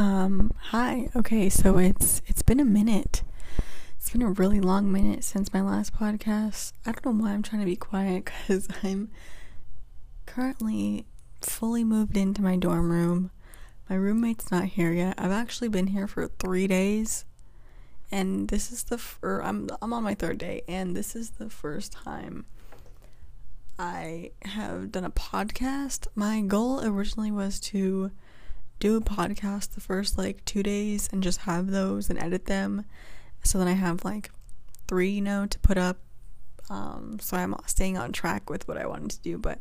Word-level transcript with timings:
Um, 0.00 0.54
hi. 0.70 1.10
Okay, 1.14 1.50
so 1.50 1.76
it's 1.76 2.22
it's 2.26 2.40
been 2.40 2.58
a 2.58 2.64
minute. 2.64 3.22
It's 3.98 4.08
been 4.08 4.22
a 4.22 4.30
really 4.30 4.58
long 4.58 4.90
minute 4.90 5.22
since 5.24 5.52
my 5.52 5.60
last 5.60 5.94
podcast. 5.94 6.72
I 6.86 6.92
don't 6.92 7.04
know 7.04 7.22
why 7.22 7.32
I'm 7.32 7.42
trying 7.42 7.60
to 7.60 7.66
be 7.66 7.76
quiet 7.76 8.24
cuz 8.24 8.66
I'm 8.82 9.10
currently 10.24 11.04
fully 11.42 11.84
moved 11.84 12.16
into 12.16 12.40
my 12.40 12.56
dorm 12.56 12.90
room. 12.90 13.30
My 13.90 13.96
roommate's 13.96 14.50
not 14.50 14.64
here 14.64 14.90
yet. 14.90 15.16
I've 15.18 15.32
actually 15.32 15.68
been 15.68 15.88
here 15.88 16.06
for 16.06 16.28
3 16.28 16.66
days. 16.66 17.26
And 18.10 18.48
this 18.48 18.72
is 18.72 18.84
the 18.84 18.96
fir- 18.96 19.42
I'm 19.42 19.68
I'm 19.82 19.92
on 19.92 20.02
my 20.02 20.14
third 20.14 20.38
day 20.38 20.62
and 20.66 20.96
this 20.96 21.14
is 21.14 21.32
the 21.32 21.50
first 21.50 21.92
time 21.92 22.46
I 23.78 24.30
have 24.46 24.92
done 24.92 25.04
a 25.04 25.10
podcast. 25.10 26.06
My 26.14 26.40
goal 26.40 26.82
originally 26.82 27.30
was 27.30 27.60
to 27.60 28.12
do 28.80 28.96
a 28.96 29.00
podcast 29.00 29.74
the 29.74 29.80
first 29.80 30.18
like 30.18 30.44
two 30.44 30.62
days 30.62 31.08
and 31.12 31.22
just 31.22 31.40
have 31.40 31.68
those 31.68 32.10
and 32.10 32.18
edit 32.18 32.46
them. 32.46 32.84
So 33.44 33.58
then 33.58 33.68
I 33.68 33.74
have 33.74 34.04
like 34.04 34.30
three, 34.88 35.10
you 35.10 35.20
know, 35.20 35.46
to 35.46 35.58
put 35.60 35.78
up. 35.78 35.98
Um, 36.68 37.18
so 37.20 37.36
I'm 37.36 37.54
staying 37.66 37.96
on 37.96 38.12
track 38.12 38.50
with 38.50 38.66
what 38.66 38.78
I 38.78 38.86
wanted 38.86 39.10
to 39.10 39.20
do, 39.20 39.38
but 39.38 39.60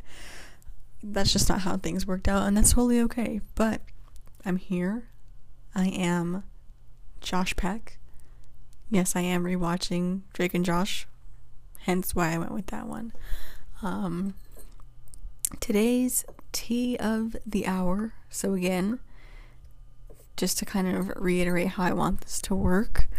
that's 1.02 1.34
just 1.34 1.50
not 1.50 1.62
how 1.62 1.78
things 1.78 2.06
worked 2.06 2.28
out, 2.28 2.48
and 2.48 2.56
that's 2.58 2.74
totally 2.74 3.00
okay. 3.02 3.42
But 3.56 3.82
I'm 4.46 4.58
here. 4.58 5.08
I 5.74 5.88
am 5.88 6.44
Josh 7.22 7.56
Peck. 7.56 7.98
Yes, 8.90 9.16
I 9.16 9.22
am 9.22 9.44
rewatching 9.44 10.22
Drake 10.34 10.54
and 10.54 10.66
Josh, 10.66 11.08
hence 11.82 12.16
why 12.16 12.34
I 12.34 12.38
went 12.38 12.54
with 12.54 12.68
that 12.68 12.88
one. 12.88 13.14
Um, 13.82 14.34
today's 15.60 16.26
tea 16.52 16.98
of 16.98 17.36
the 17.46 17.68
hour. 17.68 18.14
So, 18.30 18.54
again, 18.54 19.00
just 20.40 20.58
to 20.58 20.66
kind 20.66 20.88
of 20.88 21.12
reiterate 21.18 21.68
how 21.68 21.84
I 21.84 21.92
want 21.92 22.22
this 22.22 22.40
to 22.44 22.56
work, 22.56 23.10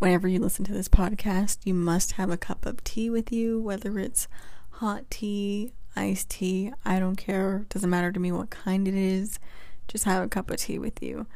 whenever 0.00 0.26
you 0.26 0.40
listen 0.40 0.64
to 0.64 0.72
this 0.72 0.88
podcast, 0.88 1.58
you 1.64 1.74
must 1.74 2.12
have 2.12 2.28
a 2.28 2.36
cup 2.36 2.66
of 2.66 2.82
tea 2.82 3.08
with 3.08 3.30
you, 3.30 3.60
whether 3.60 4.00
it's 4.00 4.26
hot 4.70 5.08
tea, 5.10 5.72
iced 5.94 6.28
tea, 6.28 6.72
I 6.84 6.98
don't 6.98 7.14
care. 7.14 7.66
Doesn't 7.68 7.88
matter 7.88 8.10
to 8.10 8.18
me 8.18 8.32
what 8.32 8.50
kind 8.50 8.88
it 8.88 8.94
is. 8.94 9.38
Just 9.86 10.04
have 10.06 10.24
a 10.24 10.28
cup 10.28 10.50
of 10.50 10.56
tea 10.56 10.76
with 10.76 11.00
you. 11.00 11.26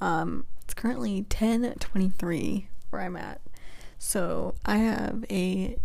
Um, 0.00 0.46
it's 0.62 0.74
currently 0.74 1.24
10:23 1.28 2.68
where 2.90 3.02
I'm 3.02 3.16
at. 3.16 3.40
So, 3.98 4.54
I 4.64 4.76
have 4.76 5.24
a 5.28 5.76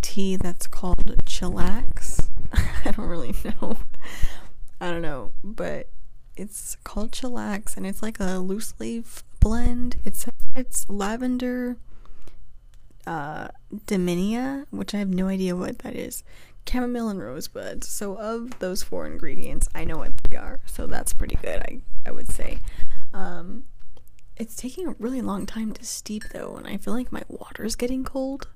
tea 0.00 0.36
that's 0.36 0.66
called 0.66 1.04
Chillax. 1.26 2.28
I 2.84 2.92
don't 2.92 3.08
really 3.08 3.34
know. 3.44 3.76
I 4.80 4.90
don't 4.90 5.02
know, 5.02 5.32
but 5.44 5.90
it's 6.36 6.76
called 6.84 7.12
Chillax 7.12 7.76
and 7.76 7.86
it's 7.86 8.02
like 8.02 8.20
a 8.20 8.38
loose 8.38 8.74
leaf 8.78 9.24
blend. 9.40 9.96
It's 10.04 10.26
it's 10.54 10.88
lavender 10.88 11.76
uh 13.06 13.48
which 14.70 14.94
I 14.94 14.98
have 14.98 15.08
no 15.08 15.28
idea 15.28 15.56
what 15.56 15.80
that 15.80 15.94
is. 15.94 16.24
Chamomile 16.68 17.08
and 17.08 17.22
rosebud. 17.22 17.84
So 17.84 18.16
of 18.18 18.58
those 18.58 18.82
four 18.82 19.06
ingredients, 19.06 19.68
I 19.74 19.84
know 19.84 19.98
what 19.98 20.12
they 20.24 20.36
are. 20.36 20.58
So 20.66 20.86
that's 20.86 21.12
pretty 21.12 21.36
good, 21.36 21.60
I 21.60 21.80
I 22.04 22.12
would 22.12 22.30
say. 22.30 22.58
Um 23.14 23.64
it's 24.36 24.56
taking 24.56 24.86
a 24.86 24.96
really 24.98 25.22
long 25.22 25.46
time 25.46 25.72
to 25.72 25.84
steep 25.84 26.24
though, 26.30 26.56
and 26.56 26.66
I 26.66 26.76
feel 26.76 26.92
like 26.92 27.10
my 27.10 27.22
water's 27.28 27.74
getting 27.74 28.04
cold 28.04 28.48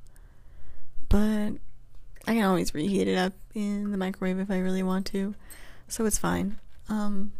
but 1.11 1.51
I 2.27 2.34
can 2.34 2.45
always 2.45 2.73
reheat 2.73 3.08
it 3.08 3.17
up 3.17 3.34
in 3.55 3.91
the 3.91 3.98
microwave 3.98 4.39
if 4.39 4.51
I 4.51 4.58
really 4.58 4.83
want 4.83 5.05
to, 5.06 5.34
so 5.89 6.06
it's 6.06 6.19
fine. 6.19 6.58
Um, 6.89 7.33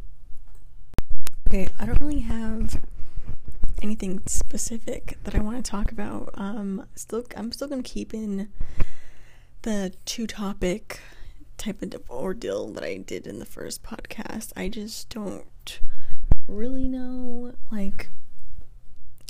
okay, 1.50 1.68
I 1.80 1.86
don't 1.86 2.00
really 2.00 2.20
have 2.20 2.80
anything 3.82 4.22
specific 4.26 5.18
that 5.24 5.34
I 5.34 5.40
want 5.40 5.64
to 5.64 5.68
talk 5.68 5.90
about. 5.90 6.30
Um, 6.34 6.86
still, 6.94 7.24
I'm 7.36 7.50
still 7.50 7.66
gonna 7.66 7.82
keep 7.82 8.14
in 8.14 8.50
the 9.62 9.92
two 10.05 10.28
topic 10.28 11.00
type 11.58 11.83
of 11.83 11.92
ordeal 12.08 12.68
that 12.74 12.84
I 12.84 12.98
did 12.98 13.27
in 13.27 13.40
the 13.40 13.44
first 13.44 13.83
podcast. 13.83 14.52
I 14.55 14.68
just 14.68 15.10
don't 15.10 15.80
really 16.46 16.89
know 16.89 17.52
like 17.72 18.10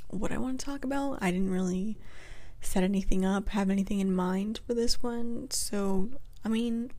what 0.09 0.30
I 0.30 0.36
want 0.36 0.60
to 0.60 0.66
talk 0.66 0.84
about. 0.84 1.22
I 1.22 1.30
didn't 1.30 1.50
really 1.50 1.97
set 2.60 2.82
anything 2.82 3.25
up, 3.25 3.48
have 3.48 3.70
anything 3.70 3.98
in 3.98 4.14
mind 4.14 4.60
for 4.66 4.75
this 4.75 5.03
one. 5.03 5.50
So, 5.50 6.10
I 6.44 6.50
mean, 6.50 6.91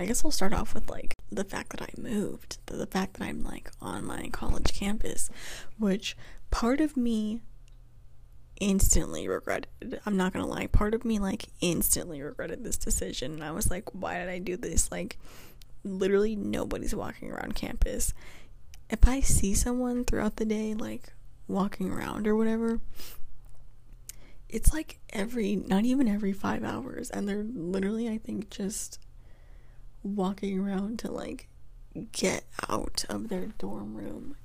I 0.00 0.06
guess 0.06 0.24
I'll 0.24 0.30
start 0.30 0.54
off 0.54 0.72
with 0.72 0.88
like 0.88 1.18
the 1.30 1.44
fact 1.44 1.70
that 1.70 1.82
I 1.82 1.90
moved, 2.00 2.56
the, 2.64 2.86
fact 2.86 3.14
that 3.14 3.24
I'm 3.24 3.44
like 3.44 3.70
on 3.82 4.02
my 4.06 4.30
college 4.32 4.72
campus, 4.72 5.28
which 5.76 6.16
part 6.50 6.80
of 6.80 6.96
me 6.96 7.42
instantly 8.60 9.28
regretted. 9.28 10.00
I'm 10.06 10.16
not 10.16 10.32
gonna 10.32 10.46
lie, 10.46 10.68
part 10.68 10.94
of 10.94 11.04
me 11.04 11.18
like 11.18 11.48
instantly 11.60 12.22
regretted 12.22 12.64
this 12.64 12.78
decision. 12.78 13.34
And 13.34 13.44
I 13.44 13.50
was 13.50 13.70
like, 13.70 13.90
why 13.92 14.18
did 14.18 14.30
I 14.30 14.38
do 14.38 14.56
this? 14.56 14.90
Like, 14.90 15.18
literally 15.84 16.34
nobody's 16.34 16.94
walking 16.94 17.30
around 17.30 17.54
campus. 17.54 18.14
If 18.88 19.06
I 19.06 19.20
see 19.20 19.52
someone 19.52 20.06
throughout 20.06 20.36
the 20.36 20.46
day, 20.46 20.72
like 20.72 21.12
walking 21.46 21.90
around 21.90 22.26
or 22.26 22.34
whatever, 22.34 22.80
it's 24.48 24.72
like 24.72 24.98
every 25.10 25.56
not 25.56 25.84
even 25.84 26.08
every 26.08 26.32
five 26.32 26.64
hours 26.64 27.08
and 27.10 27.28
they're 27.28 27.44
literally 27.44 28.08
i 28.08 28.18
think 28.18 28.50
just 28.50 28.98
walking 30.02 30.58
around 30.58 30.98
to 31.00 31.10
like 31.10 31.48
get 32.12 32.44
out 32.68 33.04
of 33.08 33.28
their 33.28 33.46
dorm 33.58 33.94
room. 33.94 34.36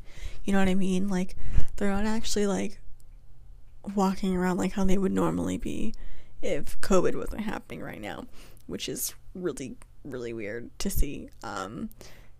You 0.44 0.54
know 0.54 0.60
what 0.60 0.68
i 0.70 0.76
mean? 0.76 1.08
Like 1.08 1.36
they're 1.76 1.92
not 1.92 2.06
actually 2.06 2.48
like 2.48 2.80
walking 3.96 4.36
around 4.36 4.58
like 4.58 4.74
how 4.74 4.84
they 4.84 4.98
would 4.98 5.12
normally 5.12 5.58
be 5.58 5.94
if 6.42 6.80
covid 6.82 7.16
wasn't 7.16 7.42
happening 7.42 7.82
right 7.82 8.02
now 8.02 8.26
which 8.68 8.90
is 8.90 9.14
really 9.34 9.76
really 10.04 10.34
weird 10.34 10.70
to 10.80 10.90
see 10.90 11.30
um 11.44 11.90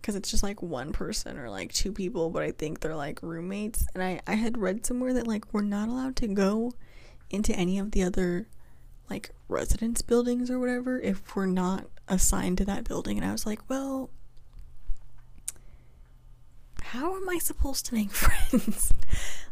because 0.00 0.14
it's 0.14 0.30
just 0.30 0.42
like 0.42 0.62
one 0.62 0.92
person 0.92 1.38
or 1.38 1.50
like 1.50 1.72
two 1.72 1.92
people 1.92 2.30
but 2.30 2.42
i 2.42 2.50
think 2.50 2.80
they're 2.80 2.96
like 2.96 3.22
roommates. 3.22 3.86
And 3.94 4.02
i 4.02 4.20
i 4.26 4.34
had 4.34 4.58
read 4.58 4.86
somewhere 4.86 5.12
that 5.14 5.26
like 5.26 5.52
we're 5.52 5.62
not 5.62 5.88
allowed 5.88 6.16
to 6.16 6.28
go 6.28 6.72
into 7.30 7.52
any 7.54 7.78
of 7.78 7.90
the 7.90 8.02
other 8.02 8.46
like 9.08 9.30
residence 9.48 10.02
buildings 10.02 10.50
or 10.50 10.58
whatever 10.58 11.00
if 11.00 11.34
we're 11.34 11.46
not 11.46 11.86
assigned 12.08 12.58
to 12.58 12.64
that 12.64 12.84
building. 12.84 13.18
And 13.18 13.26
I 13.26 13.32
was 13.32 13.46
like, 13.46 13.60
well, 13.68 14.10
how 16.82 17.16
am 17.16 17.28
I 17.28 17.38
supposed 17.38 17.86
to 17.86 17.94
make 17.94 18.10
friends? 18.12 18.92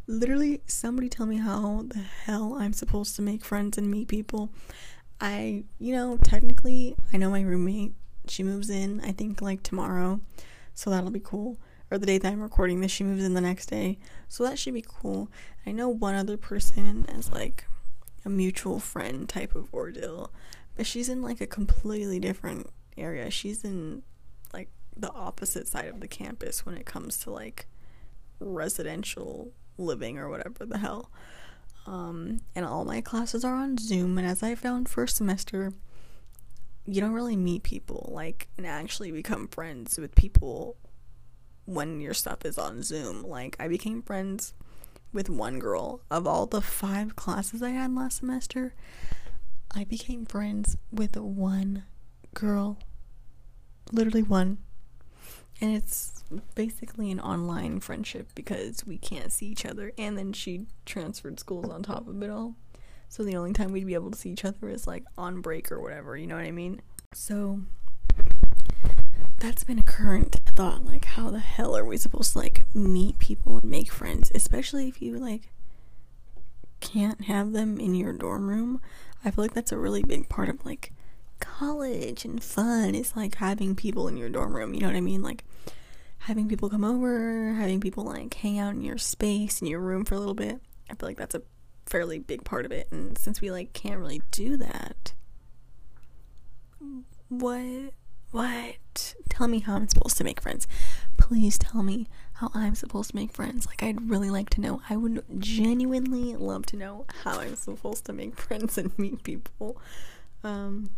Literally, 0.07 0.61
somebody 0.67 1.09
tell 1.09 1.27
me 1.27 1.39
how 1.39 1.85
the 1.89 2.01
hell 2.01 2.55
I'm 2.55 2.73
supposed 2.73 3.17
to 3.17 3.23
make 3.23 3.45
friends 3.45 3.79
and 3.79 3.91
meet 3.91 4.09
people. 4.09 4.51
I, 5.21 5.65
you 5.79 5.95
know, 5.95 6.19
technically, 6.19 6.97
I 7.13 7.17
know 7.17 7.31
my 7.31 7.41
roommate. 7.41 7.95
She 8.29 8.43
moves 8.43 8.71
in, 8.71 9.01
I 9.01 9.13
think, 9.13 9.41
like 9.41 9.63
tomorrow. 9.63 10.21
So 10.75 10.91
that'll 10.91 11.11
be 11.11 11.21
cool. 11.21 11.59
Or 11.91 11.99
the 11.99 12.07
day 12.07 12.19
that 12.19 12.33
I'm 12.33 12.43
recording 12.43 12.81
this, 12.81 12.91
she 12.91 13.05
moves 13.05 13.25
in 13.25 13.35
the 13.35 13.41
next 13.41 13.67
day. 13.67 13.99
So 14.29 14.45
that 14.45 14.59
should 14.59 14.75
be 14.75 14.85
cool. 14.87 15.31
I 15.67 15.73
know 15.73 15.89
one 15.89 16.15
other 16.15 16.37
person 16.37 17.07
as 17.09 17.31
like 17.31 17.67
a 18.25 18.31
mutual 18.31 18.79
friend 18.79 19.29
type 19.29 19.55
of 19.55 19.73
ordeal, 19.73 20.33
but 20.77 20.87
she's 20.87 21.09
in 21.09 21.23
like 21.23 21.41
a 21.41 21.47
completely 21.47 22.19
different 22.19 22.69
area. 22.97 23.31
She's 23.31 23.65
in 23.65 24.03
like 24.53 24.69
the 24.97 25.13
opposite 25.13 25.69
side 25.69 25.89
of 25.89 26.01
the 26.01 26.09
campus 26.09 26.65
when 26.65 26.77
it 26.77 26.87
comes 26.87 27.19
to 27.19 27.31
like 27.31 27.67
residential 28.41 29.53
living 29.79 30.19
or 30.19 30.29
whatever 30.29 30.65
the 30.65 30.79
hell. 30.79 31.11
Um, 31.87 32.41
and 32.55 32.65
all 32.65 32.85
my 32.85 33.01
classes 33.03 33.45
are 33.45 33.55
on 33.55 33.77
Zoom, 33.77 34.17
and 34.17 34.27
as 34.27 34.43
I 34.43 34.55
found 34.55 34.89
first 34.89 35.17
semester, 35.17 35.75
you 36.87 37.01
don't 37.01 37.13
really 37.13 37.37
meet 37.37 37.63
people 37.63 38.11
like 38.15 38.49
and 38.57 38.67
actually 38.67 39.11
become 39.11 39.49
friends 39.49 39.99
with 39.99 40.15
people 40.15 40.77
when 41.67 42.01
your 42.01 42.15
stuff 42.15 42.45
is 42.45 42.59
on 42.59 42.83
Zoom. 42.83 43.23
Like 43.23 43.57
I 43.59 43.69
became 43.69 44.03
friends 44.03 44.55
with 45.15 45.31
one 45.31 45.59
girl. 45.59 46.01
Of 46.11 46.27
all 46.27 46.47
the 46.47 46.61
five 46.61 47.17
classes 47.17 47.63
I 47.63 47.71
had 47.71 47.95
last 47.95 48.19
semester, 48.19 48.75
I 49.75 49.85
became 49.85 50.27
friends 50.27 50.77
with 50.93 51.17
one 51.17 51.85
girl. 52.35 52.79
Literally 53.93 54.23
one. 54.23 54.59
And 55.61 55.75
it's 55.75 56.25
basically 56.55 57.11
an 57.13 57.21
online 57.21 57.81
friendship 57.81 58.31
because 58.35 58.85
we 58.85 58.99
can't 58.99 59.33
see 59.33 59.47
each 59.47 59.65
other. 59.65 59.93
And 59.97 60.19
then 60.19 60.33
she 60.33 60.67
transferred 60.85 61.39
schools 61.39 61.71
on 61.71 61.83
top 61.83 62.09
of 62.09 62.23
it 62.23 62.31
all. 62.31 62.57
So 63.09 63.23
the 63.23 63.37
only 63.37 63.53
time 63.53 63.71
we'd 63.71 63.87
be 63.87 63.95
able 63.95 64.11
to 64.11 64.19
see 64.19 64.31
each 64.31 64.45
other 64.45 64.69
is 64.69 64.87
like 64.89 65.05
on 65.17 65.41
break 65.41 65.71
or 65.71 65.81
whatever, 65.81 66.17
you 66.17 66.27
know 66.27 66.35
what 66.35 66.45
I 66.45 66.51
mean? 66.51 66.83
So 67.13 67.61
that's 69.39 69.63
been 69.63 69.79
a 69.79 69.85
current 69.85 70.37
thought 70.55 70.85
like 70.85 71.05
how 71.05 71.31
the 71.31 71.39
hell 71.39 71.77
are 71.77 71.85
we 71.85 71.97
supposed 71.97 72.33
to 72.33 72.39
like 72.39 72.65
meet 72.75 73.19
people 73.19 73.59
and 73.59 73.71
make 73.71 73.91
friends 73.91 74.31
especially 74.35 74.89
if 74.89 75.03
you 75.03 75.19
like 75.19 75.51
can't 76.81 77.25
have 77.25 77.53
them 77.53 77.81
in 77.81 77.95
your 77.95 78.13
dorm 78.13 78.49
room 78.49 78.81
i 79.25 79.31
feel 79.31 79.45
like 79.45 79.55
that's 79.55 79.73
a 79.73 79.79
really 79.79 80.03
big 80.03 80.29
part 80.29 80.49
of 80.49 80.65
like 80.65 80.93
college 81.41 82.25
and 82.25 82.43
fun 82.43 82.95
is 82.95 83.17
like 83.17 83.37
having 83.37 83.75
people 83.75 84.07
in 84.07 84.17
your 84.17 84.29
dorm 84.29 84.55
room 84.55 84.75
you 84.75 84.81
know 84.81 84.87
what 84.87 84.97
i 84.97 85.01
mean 85.01 85.23
like 85.23 85.45
having 86.25 86.49
people 86.49 86.71
come 86.71 86.85
over, 86.85 87.53
having 87.53 87.81
people 87.81 88.05
like 88.05 88.33
hang 88.35 88.59
out 88.59 88.75
in 88.75 88.83
your 88.83 88.97
space, 88.97 89.61
in 89.61 89.67
your 89.67 89.81
room 89.81 90.05
for 90.05 90.15
a 90.15 90.19
little 90.19 90.35
bit. 90.35 90.59
I 90.91 90.95
feel 90.95 91.09
like 91.09 91.19
that's 91.19 91.35
a 91.35 91.43
fairly 91.87 92.19
big 92.19 92.45
part 92.45 92.65
of 92.65 92.73
it. 92.73 92.89
And 92.91 93.17
since 93.19 93.43
we 93.43 93.51
like 93.51 93.75
can't 93.75 94.01
really 94.01 94.23
do 94.31 94.57
that, 94.57 95.13
what 97.29 97.93
what? 98.35 99.15
Tell 99.29 99.47
me 99.47 99.61
how 99.61 99.77
I'm 99.77 99.87
supposed 99.87 100.17
to 100.17 100.25
make 100.25 100.41
friends. 100.41 100.67
Please 101.17 101.57
tell 101.57 101.85
me 101.85 102.09
how 102.35 102.51
I'm 102.53 102.75
supposed 102.75 103.11
to 103.11 103.17
make 103.17 103.31
friends. 103.31 103.65
Like 103.65 103.81
I'd 103.81 104.11
really 104.11 104.29
like 104.29 104.51
to 104.51 104.61
know. 104.61 104.83
I 104.91 104.97
would 104.97 105.23
genuinely 105.39 106.35
love 106.35 106.67
to 106.67 106.77
know 106.77 107.07
how 107.23 107.39
I'm 107.39 107.55
supposed 107.55 108.07
to 108.07 108.13
make 108.13 108.37
friends 108.41 108.77
and 108.77 108.97
meet 108.99 109.23
people. 109.23 109.81
Um 110.43 110.91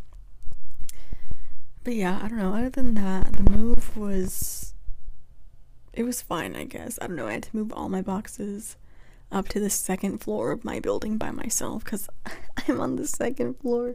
but 1.85 1.95
yeah, 1.95 2.19
I 2.23 2.29
don't 2.29 2.39
know. 2.39 2.55
Other 2.55 2.71
than 2.71 2.95
that, 2.95 3.35
the 3.35 3.51
move 3.51 3.95
was 3.99 4.73
it 5.93 6.05
was 6.05 6.23
fine, 6.23 6.57
I 6.57 6.65
guess. 6.65 6.99
I 7.03 7.07
don't 7.07 7.17
know. 7.17 7.27
I 7.27 7.33
had 7.33 7.43
to 7.45 7.57
move 7.57 7.71
all 7.71 7.91
my 7.91 8.01
boxes 8.01 8.77
up 9.31 9.47
to 9.49 9.61
the 9.61 9.71
second 9.71 10.23
floor 10.23 10.53
of 10.53 10.65
my 10.65 10.81
building 10.81 11.19
by 11.19 11.33
myself 11.33 11.85
cuz 11.85 12.09
I'm 12.67 12.81
on 12.81 12.97
the 12.97 13.07
second 13.07 13.59
floor 13.59 13.95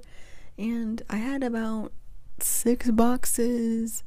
and 0.60 1.02
I 1.10 1.18
had 1.18 1.42
about 1.42 1.92
six 2.44 2.90
boxes 2.92 4.04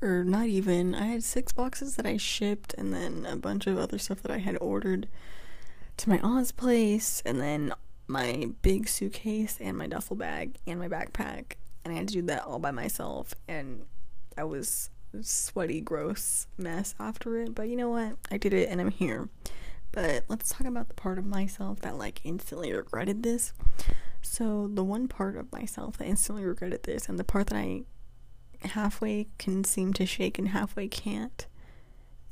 or 0.00 0.24
not 0.24 0.46
even. 0.46 0.94
I 0.94 1.06
had 1.06 1.24
six 1.24 1.52
boxes 1.52 1.96
that 1.96 2.06
i 2.06 2.16
shipped 2.16 2.74
and 2.74 2.92
then 2.92 3.26
a 3.26 3.36
bunch 3.36 3.66
of 3.66 3.78
other 3.78 3.98
stuff 3.98 4.22
that 4.22 4.30
i 4.30 4.38
had 4.38 4.56
ordered 4.60 5.08
to 5.96 6.08
my 6.08 6.20
aunt's 6.20 6.52
place 6.52 7.22
and 7.26 7.40
then 7.40 7.72
my 8.06 8.50
big 8.62 8.88
suitcase 8.88 9.58
and 9.60 9.76
my 9.76 9.86
duffel 9.86 10.16
bag 10.16 10.56
and 10.66 10.78
my 10.78 10.88
backpack. 10.88 11.52
And 11.84 11.92
i 11.92 11.96
had 11.96 12.08
to 12.08 12.14
do 12.14 12.22
that 12.22 12.44
all 12.44 12.58
by 12.58 12.70
myself 12.70 13.34
and 13.48 13.84
i 14.36 14.44
was 14.44 14.90
sweaty 15.22 15.80
gross 15.80 16.46
mess 16.56 16.94
after 17.00 17.38
it. 17.40 17.54
But 17.54 17.68
you 17.68 17.76
know 17.76 17.88
what? 17.88 18.16
I 18.30 18.36
did 18.36 18.52
it 18.52 18.68
and 18.68 18.80
i'm 18.80 18.90
here. 18.90 19.28
But 19.90 20.24
let's 20.28 20.50
talk 20.50 20.66
about 20.66 20.88
the 20.88 20.94
part 20.94 21.18
of 21.18 21.24
myself 21.24 21.80
that 21.80 21.96
like 21.96 22.20
instantly 22.24 22.72
regretted 22.72 23.22
this 23.22 23.52
so, 24.22 24.68
the 24.72 24.84
one 24.84 25.08
part 25.08 25.36
of 25.36 25.52
myself 25.52 25.98
that 25.98 26.06
instantly 26.06 26.44
regretted 26.44 26.82
this, 26.82 27.08
and 27.08 27.18
the 27.18 27.24
part 27.24 27.48
that 27.48 27.56
I 27.56 27.82
halfway 28.62 29.28
can 29.38 29.64
seem 29.64 29.92
to 29.94 30.06
shake 30.06 30.38
and 30.38 30.48
halfway 30.48 30.88
can't, 30.88 31.46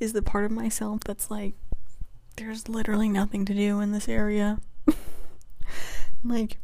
is 0.01 0.13
the 0.13 0.23
part 0.23 0.45
of 0.45 0.51
myself 0.51 1.01
that's 1.05 1.31
like, 1.31 1.55
there's 2.37 2.69
literally 2.69 3.09
nothing 3.09 3.45
to 3.47 3.55
do 3.55 3.81
in 3.81 3.93
this 3.93 4.09
area. 4.09 4.59
like, 6.25 6.59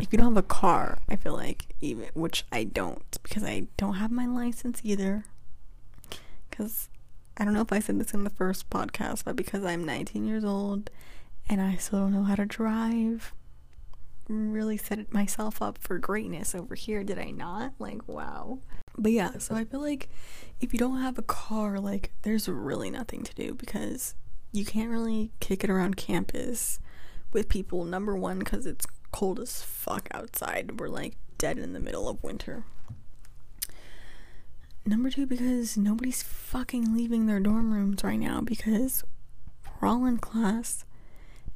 if 0.00 0.12
you 0.12 0.18
don't 0.18 0.34
have 0.34 0.44
a 0.44 0.46
car, 0.46 0.98
I 1.08 1.16
feel 1.16 1.34
like, 1.34 1.74
even, 1.80 2.08
which 2.14 2.44
I 2.50 2.64
don't, 2.64 3.18
because 3.22 3.44
I 3.44 3.68
don't 3.76 3.94
have 3.94 4.10
my 4.10 4.26
license 4.26 4.80
either. 4.82 5.24
Because 6.50 6.88
I 7.36 7.44
don't 7.44 7.54
know 7.54 7.60
if 7.60 7.72
I 7.72 7.80
said 7.80 8.00
this 8.00 8.14
in 8.14 8.24
the 8.24 8.30
first 8.30 8.70
podcast, 8.70 9.24
but 9.24 9.36
because 9.36 9.64
I'm 9.64 9.84
19 9.84 10.26
years 10.26 10.44
old 10.44 10.90
and 11.48 11.60
I 11.60 11.76
still 11.76 12.00
don't 12.00 12.12
know 12.12 12.22
how 12.22 12.36
to 12.36 12.46
drive 12.46 13.32
really 14.28 14.76
set 14.76 15.12
myself 15.12 15.60
up 15.60 15.78
for 15.78 15.98
greatness 15.98 16.54
over 16.54 16.74
here, 16.74 17.04
did 17.04 17.18
I 17.18 17.30
not? 17.30 17.74
Like, 17.78 18.06
wow. 18.08 18.58
But 18.96 19.12
yeah, 19.12 19.38
so 19.38 19.54
I 19.54 19.64
feel 19.64 19.80
like 19.80 20.08
if 20.60 20.72
you 20.72 20.78
don't 20.78 21.00
have 21.00 21.18
a 21.18 21.22
car, 21.22 21.78
like, 21.80 22.12
there's 22.22 22.48
really 22.48 22.90
nothing 22.90 23.22
to 23.24 23.34
do 23.34 23.54
because 23.54 24.14
you 24.52 24.64
can't 24.64 24.90
really 24.90 25.32
kick 25.40 25.64
it 25.64 25.70
around 25.70 25.96
campus 25.96 26.78
with 27.32 27.48
people. 27.48 27.84
Number 27.84 28.16
one, 28.16 28.38
because 28.38 28.66
it's 28.66 28.86
cold 29.12 29.40
as 29.40 29.62
fuck 29.62 30.08
outside. 30.12 30.80
We're 30.80 30.88
like 30.88 31.16
dead 31.38 31.58
in 31.58 31.72
the 31.72 31.80
middle 31.80 32.08
of 32.08 32.22
winter. 32.22 32.64
Number 34.86 35.10
two, 35.10 35.26
because 35.26 35.76
nobody's 35.76 36.22
fucking 36.22 36.94
leaving 36.94 37.26
their 37.26 37.40
dorm 37.40 37.72
rooms 37.72 38.04
right 38.04 38.18
now 38.18 38.40
because 38.40 39.02
we're 39.80 39.88
all 39.88 40.04
in 40.04 40.18
class. 40.18 40.84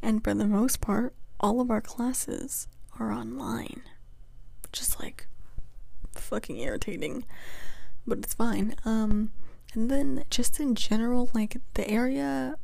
And 0.01 0.23
for 0.23 0.35
the 0.35 0.47
most 0.47 0.81
part, 0.81 1.15
all 1.41 1.61
of 1.61 1.71
our 1.71 1.81
classes 1.81 2.69
are 2.99 3.13
online. 3.13 3.83
Just 4.73 5.01
like 5.01 5.27
fucking 6.15 6.59
irritating. 6.59 7.25
But 8.07 8.19
it's 8.19 8.35
fine. 8.35 8.75
Um 8.85 9.31
and 9.75 9.91
then 9.91 10.25
just 10.31 10.61
in 10.61 10.75
general, 10.75 11.31
like 11.35 11.59
the 11.75 11.89
area 11.89 12.57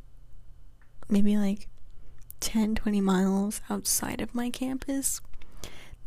maybe 1.08 1.36
like 1.36 1.68
10 2.40 2.74
20 2.74 3.00
miles 3.00 3.60
outside 3.70 4.20
of 4.20 4.34
my 4.34 4.50
campus 4.50 5.20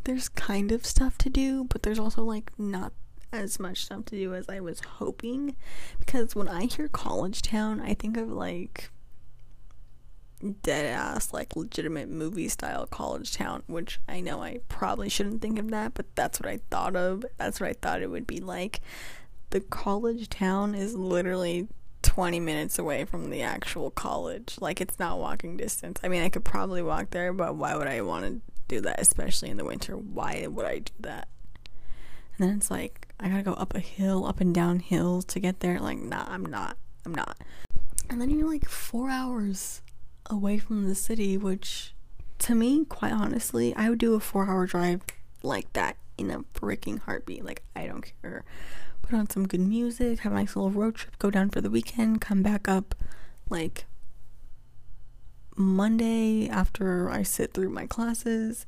there's 0.04 0.28
kind 0.28 0.72
of 0.72 0.86
stuff 0.86 1.18
to 1.18 1.28
do 1.28 1.64
but 1.64 1.82
there's 1.82 1.98
also 1.98 2.22
like 2.22 2.50
not 2.58 2.92
as 3.32 3.58
much 3.60 3.84
stuff 3.84 4.04
to 4.06 4.16
do 4.16 4.34
as 4.34 4.48
I 4.48 4.60
was 4.60 4.80
hoping 4.80 5.54
because 6.00 6.34
when 6.34 6.48
I 6.48 6.64
hear 6.64 6.88
college 6.88 7.42
town 7.42 7.80
I 7.80 7.94
think 7.94 8.16
of 8.16 8.28
like 8.30 8.90
dead 10.62 10.86
ass 10.86 11.32
like 11.32 11.56
legitimate 11.56 12.08
movie 12.08 12.48
style 12.48 12.86
college 12.86 13.32
town 13.34 13.62
which 13.66 13.98
i 14.08 14.20
know 14.20 14.42
i 14.42 14.60
probably 14.68 15.08
shouldn't 15.08 15.42
think 15.42 15.58
of 15.58 15.70
that 15.70 15.94
but 15.94 16.06
that's 16.14 16.38
what 16.40 16.48
i 16.48 16.58
thought 16.70 16.96
of. 16.96 17.24
That's 17.36 17.60
what 17.60 17.68
i 17.70 17.72
thought 17.72 18.02
it 18.02 18.10
would 18.10 18.26
be 18.26 18.40
like. 18.40 18.80
The 19.50 19.60
college 19.60 20.28
town 20.28 20.74
is 20.74 20.94
literally 20.94 21.68
20 22.02 22.38
minutes 22.40 22.78
away 22.78 23.04
from 23.04 23.30
the 23.30 23.42
actual 23.42 23.90
college. 23.90 24.56
Like 24.60 24.80
it's 24.80 24.98
not 24.98 25.18
walking 25.18 25.56
distance. 25.56 26.00
I 26.02 26.08
mean 26.08 26.22
i 26.22 26.28
could 26.28 26.44
probably 26.44 26.82
walk 26.82 27.10
there 27.10 27.32
but 27.32 27.56
why 27.56 27.76
would 27.76 27.88
i 27.88 28.00
want 28.00 28.24
to 28.26 28.40
do 28.68 28.80
that 28.82 29.00
especially 29.00 29.50
in 29.50 29.56
the 29.56 29.64
winter? 29.64 29.96
Why 29.96 30.46
would 30.48 30.66
i 30.66 30.78
do 30.80 30.92
that? 31.00 31.28
And 32.36 32.48
then 32.48 32.56
it's 32.56 32.70
like 32.70 33.08
i 33.18 33.28
gotta 33.28 33.42
go 33.42 33.54
up 33.54 33.74
a 33.74 33.80
hill 33.80 34.26
up 34.26 34.40
and 34.40 34.54
down 34.54 34.80
hills 34.80 35.24
to 35.26 35.40
get 35.40 35.60
there. 35.60 35.80
Like 35.80 35.98
nah 35.98 36.24
i'm 36.28 36.46
not. 36.46 36.76
I'm 37.04 37.14
not. 37.14 37.38
And 38.10 38.20
then 38.20 38.30
you're 38.30 38.48
like 38.48 38.68
four 38.68 39.10
hours 39.10 39.82
away 40.30 40.58
from 40.58 40.88
the 40.88 40.94
city, 40.94 41.36
which 41.36 41.94
to 42.38 42.54
me, 42.54 42.84
quite 42.84 43.12
honestly, 43.12 43.74
I 43.74 43.90
would 43.90 43.98
do 43.98 44.14
a 44.14 44.20
four 44.20 44.48
hour 44.48 44.66
drive 44.66 45.02
like 45.42 45.72
that 45.72 45.96
in 46.16 46.30
a 46.30 46.40
freaking 46.58 47.00
heartbeat. 47.00 47.44
Like, 47.44 47.62
I 47.74 47.86
don't 47.86 48.12
care. 48.22 48.44
Put 49.02 49.14
on 49.14 49.30
some 49.30 49.48
good 49.48 49.60
music, 49.60 50.20
have 50.20 50.32
a 50.32 50.36
nice 50.36 50.54
little 50.54 50.70
road 50.70 50.96
trip, 50.96 51.18
go 51.18 51.30
down 51.30 51.50
for 51.50 51.60
the 51.60 51.70
weekend, 51.70 52.20
come 52.20 52.42
back 52.42 52.68
up 52.68 52.94
like 53.48 53.86
Monday 55.56 56.48
after 56.48 57.10
I 57.10 57.22
sit 57.22 57.54
through 57.54 57.70
my 57.70 57.86
classes. 57.86 58.66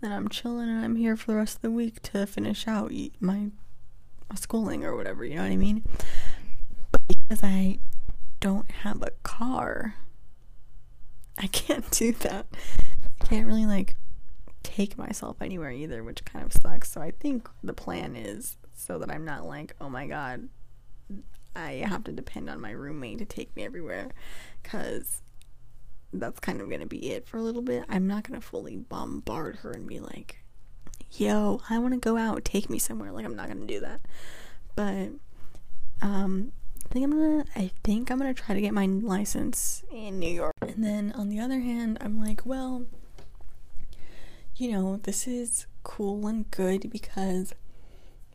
Then 0.00 0.12
I'm 0.12 0.28
chilling 0.28 0.68
and 0.68 0.84
I'm 0.84 0.96
here 0.96 1.16
for 1.16 1.32
the 1.32 1.36
rest 1.38 1.56
of 1.56 1.62
the 1.62 1.70
week 1.70 2.02
to 2.02 2.26
finish 2.26 2.66
out 2.66 2.92
my, 3.20 3.50
my 4.28 4.36
schooling 4.36 4.84
or 4.84 4.96
whatever, 4.96 5.24
you 5.24 5.36
know 5.36 5.42
what 5.42 5.52
I 5.52 5.56
mean? 5.56 5.84
But 6.92 7.02
because 7.08 7.40
I 7.42 7.78
don't 8.40 8.70
have 8.70 9.02
a 9.02 9.12
car, 9.22 9.94
I 11.42 11.46
can't 11.48 11.90
do 11.90 12.12
that. 12.12 12.46
I 13.20 13.24
can't 13.24 13.46
really 13.46 13.66
like 13.66 13.96
take 14.62 14.98
myself 14.98 15.36
anywhere 15.40 15.70
either, 15.70 16.02
which 16.02 16.24
kind 16.24 16.44
of 16.44 16.52
sucks. 16.52 16.90
So 16.90 17.00
I 17.00 17.10
think 17.10 17.48
the 17.62 17.72
plan 17.72 18.16
is 18.16 18.56
so 18.74 18.98
that 18.98 19.10
I'm 19.10 19.24
not 19.24 19.46
like, 19.46 19.74
oh 19.80 19.88
my 19.88 20.06
god, 20.06 20.48
I 21.54 21.84
have 21.86 22.04
to 22.04 22.12
depend 22.12 22.50
on 22.50 22.60
my 22.60 22.70
roommate 22.70 23.18
to 23.18 23.24
take 23.24 23.54
me 23.56 23.64
everywhere 23.64 24.10
cuz 24.62 25.22
that's 26.12 26.40
kind 26.40 26.60
of 26.60 26.68
going 26.68 26.80
to 26.80 26.86
be 26.86 27.10
it 27.10 27.26
for 27.26 27.36
a 27.36 27.42
little 27.42 27.62
bit. 27.62 27.84
I'm 27.88 28.06
not 28.06 28.24
going 28.24 28.40
to 28.40 28.46
fully 28.46 28.76
bombard 28.76 29.56
her 29.56 29.72
and 29.72 29.86
be 29.86 30.00
like, 30.00 30.38
"Yo, 31.12 31.60
I 31.68 31.78
want 31.78 31.94
to 31.94 32.00
go 32.00 32.16
out, 32.16 32.44
take 32.44 32.70
me 32.70 32.78
somewhere." 32.78 33.12
Like 33.12 33.24
I'm 33.24 33.36
not 33.36 33.46
going 33.46 33.60
to 33.60 33.66
do 33.66 33.80
that. 33.80 34.00
But 34.74 35.10
um 36.02 36.52
I 36.88 36.92
think 36.92 37.04
I'm 37.04 37.10
gonna 37.10 37.44
I 37.56 37.70
think 37.82 38.10
I'm 38.10 38.18
gonna 38.18 38.32
try 38.32 38.54
to 38.54 38.60
get 38.60 38.72
my 38.72 38.86
license 38.86 39.82
in 39.90 40.18
New 40.18 40.30
York. 40.32 40.54
And 40.62 40.84
then 40.84 41.12
on 41.12 41.28
the 41.28 41.40
other 41.40 41.58
hand, 41.58 41.98
I'm 42.00 42.20
like, 42.22 42.46
well, 42.46 42.86
you 44.56 44.70
know, 44.70 45.00
this 45.02 45.26
is 45.26 45.66
cool 45.82 46.26
and 46.26 46.50
good 46.50 46.88
because 46.90 47.52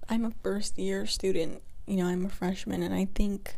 I'm 0.09 0.25
a 0.25 0.31
first 0.43 0.77
year 0.77 1.05
student. 1.05 1.61
You 1.87 1.97
know, 1.97 2.07
I'm 2.07 2.25
a 2.25 2.29
freshman 2.29 2.83
and 2.83 2.93
I 2.93 3.05
think 3.15 3.55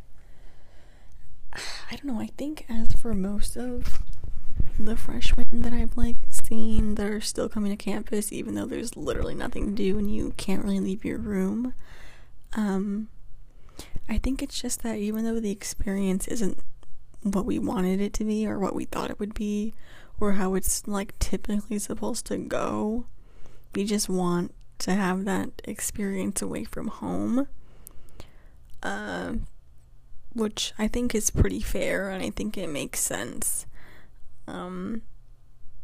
I 1.53 1.95
don't 1.95 2.05
know, 2.05 2.21
I 2.21 2.27
think 2.37 2.65
as 2.69 2.93
for 2.93 3.13
most 3.13 3.57
of 3.57 4.01
the 4.79 4.95
freshmen 4.95 5.61
that 5.61 5.73
I've 5.73 5.97
like 5.97 6.17
seen 6.29 6.95
that 6.95 7.07
are 7.07 7.21
still 7.21 7.49
coming 7.49 7.71
to 7.71 7.83
campus 7.83 8.31
even 8.31 8.55
though 8.55 8.65
there's 8.65 8.95
literally 8.95 9.35
nothing 9.35 9.67
to 9.67 9.71
do 9.71 9.97
and 9.97 10.13
you 10.13 10.33
can't 10.37 10.63
really 10.63 10.79
leave 10.79 11.05
your 11.05 11.19
room 11.19 11.75
um 12.55 13.07
I 14.09 14.17
think 14.17 14.41
it's 14.41 14.61
just 14.61 14.83
that 14.83 14.97
even 14.97 15.23
though 15.23 15.39
the 15.39 15.51
experience 15.51 16.27
isn't 16.27 16.59
what 17.21 17.45
we 17.45 17.57
wanted 17.57 18.01
it 18.01 18.13
to 18.13 18.25
be 18.25 18.45
or 18.45 18.59
what 18.59 18.75
we 18.75 18.85
thought 18.85 19.09
it 19.09 19.19
would 19.19 19.33
be 19.33 19.73
or 20.19 20.33
how 20.33 20.55
it's 20.55 20.87
like 20.87 21.17
typically 21.19 21.79
supposed 21.79 22.25
to 22.27 22.37
go, 22.37 23.05
we 23.73 23.85
just 23.85 24.09
want 24.09 24.53
to 24.79 24.93
have 24.93 25.25
that 25.25 25.61
experience 25.63 26.41
away 26.41 26.63
from 26.63 26.87
home. 26.87 27.47
Uh, 28.81 29.33
which 30.33 30.73
I 30.77 30.87
think 30.87 31.15
is 31.15 31.29
pretty 31.29 31.61
fair 31.61 32.09
and 32.09 32.23
I 32.23 32.29
think 32.29 32.57
it 32.57 32.67
makes 32.67 32.99
sense. 32.99 33.65
Um, 34.47 35.03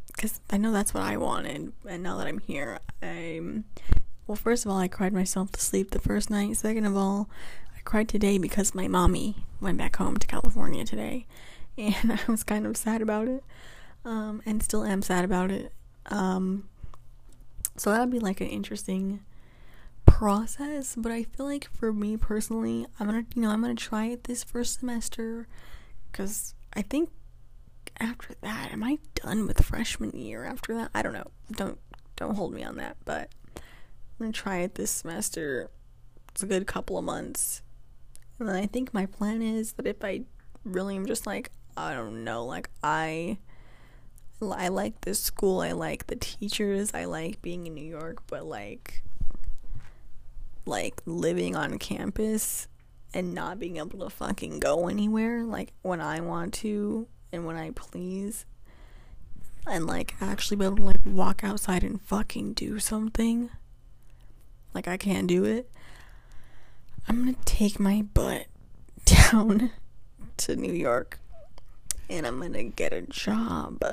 because 0.07 0.41
I 0.49 0.57
know 0.57 0.73
that's 0.73 0.93
what 0.93 1.03
I 1.03 1.15
wanted, 1.15 1.71
and 1.87 2.03
now 2.03 2.17
that 2.17 2.27
I'm 2.27 2.39
here, 2.39 2.79
I'm 3.01 3.63
well. 4.27 4.35
First 4.35 4.65
of 4.65 4.71
all, 4.71 4.77
I 4.77 4.89
cried 4.89 5.13
myself 5.13 5.49
to 5.53 5.61
sleep 5.61 5.91
the 5.91 5.99
first 5.99 6.29
night. 6.29 6.57
Second 6.57 6.83
of 6.85 6.97
all, 6.97 7.29
cried 7.85 8.09
today 8.09 8.37
because 8.37 8.75
my 8.75 8.87
mommy 8.87 9.35
went 9.61 9.77
back 9.77 9.95
home 9.95 10.17
to 10.17 10.27
California 10.27 10.85
today, 10.85 11.25
and 11.77 12.13
I 12.13 12.19
was 12.27 12.43
kind 12.43 12.65
of 12.65 12.77
sad 12.77 13.01
about 13.01 13.27
it, 13.27 13.43
um, 14.05 14.41
and 14.45 14.61
still 14.63 14.83
am 14.83 15.01
sad 15.01 15.25
about 15.25 15.51
it. 15.51 15.73
Um, 16.07 16.67
so 17.77 17.91
that'd 17.91 18.11
be 18.11 18.19
like 18.19 18.41
an 18.41 18.47
interesting 18.47 19.21
process, 20.05 20.95
but 20.97 21.11
I 21.11 21.23
feel 21.23 21.45
like 21.45 21.69
for 21.73 21.93
me 21.93 22.17
personally, 22.17 22.85
I'm 22.99 23.07
gonna, 23.07 23.25
you 23.35 23.41
know, 23.41 23.49
I'm 23.49 23.61
gonna 23.61 23.75
try 23.75 24.05
it 24.07 24.25
this 24.25 24.43
first 24.43 24.79
semester 24.79 25.47
because 26.11 26.55
I 26.73 26.81
think 26.81 27.09
after 27.99 28.33
that, 28.41 28.71
am 28.71 28.83
I 28.83 28.97
done 29.15 29.47
with 29.47 29.63
freshman 29.63 30.11
year 30.11 30.43
after 30.43 30.73
that? 30.75 30.91
I 30.93 31.01
don't 31.01 31.13
know. 31.13 31.31
Don't 31.51 31.79
don't 32.15 32.35
hold 32.35 32.53
me 32.53 32.63
on 32.63 32.75
that, 32.77 32.97
but 33.05 33.29
I'm 33.55 33.61
gonna 34.19 34.33
try 34.33 34.57
it 34.57 34.75
this 34.75 34.91
semester. 34.91 35.69
It's 36.29 36.43
a 36.43 36.47
good 36.47 36.67
couple 36.67 36.97
of 36.97 37.05
months. 37.05 37.61
And 38.39 38.49
I 38.49 38.65
think 38.65 38.93
my 38.93 39.05
plan 39.05 39.41
is 39.41 39.73
that 39.73 39.85
if 39.85 40.03
I 40.03 40.21
really 40.63 40.95
am 40.95 41.05
just 41.05 41.27
like, 41.27 41.51
I 41.75 41.93
don't 41.93 42.23
know, 42.23 42.45
like 42.45 42.69
I 42.83 43.37
I 44.41 44.69
like 44.69 45.01
this 45.01 45.19
school, 45.19 45.59
I 45.59 45.73
like 45.73 46.07
the 46.07 46.15
teachers, 46.15 46.91
I 46.93 47.05
like 47.05 47.41
being 47.41 47.67
in 47.67 47.73
New 47.73 47.85
York, 47.85 48.23
but 48.27 48.45
like 48.45 49.03
like 50.65 51.01
living 51.05 51.55
on 51.55 51.77
campus 51.79 52.67
and 53.13 53.33
not 53.33 53.59
being 53.59 53.77
able 53.77 53.99
to 53.99 54.09
fucking 54.09 54.59
go 54.59 54.87
anywhere 54.87 55.43
like 55.43 55.73
when 55.81 55.99
I 55.99 56.19
want 56.21 56.53
to 56.55 57.07
and 57.31 57.45
when 57.45 57.55
I 57.55 57.71
please 57.71 58.45
and 59.67 59.87
like 59.87 60.15
actually 60.21 60.57
be 60.57 60.65
able 60.65 60.77
to 60.77 60.83
like 60.83 60.99
walk 61.05 61.43
outside 61.43 61.83
and 61.83 62.01
fucking 62.01 62.53
do 62.53 62.77
something 62.77 63.49
like 64.73 64.87
I 64.87 64.97
can't 64.97 65.27
do 65.27 65.43
it 65.43 65.71
I'm 67.09 67.17
gonna 67.17 67.35
take 67.43 67.79
my 67.79 68.03
butt 68.13 68.45
down 69.05 69.71
to 70.37 70.55
New 70.55 70.71
York 70.71 71.19
and 72.07 72.27
I'm 72.27 72.39
gonna 72.39 72.63
get 72.63 72.93
a 72.93 73.01
job 73.01 73.83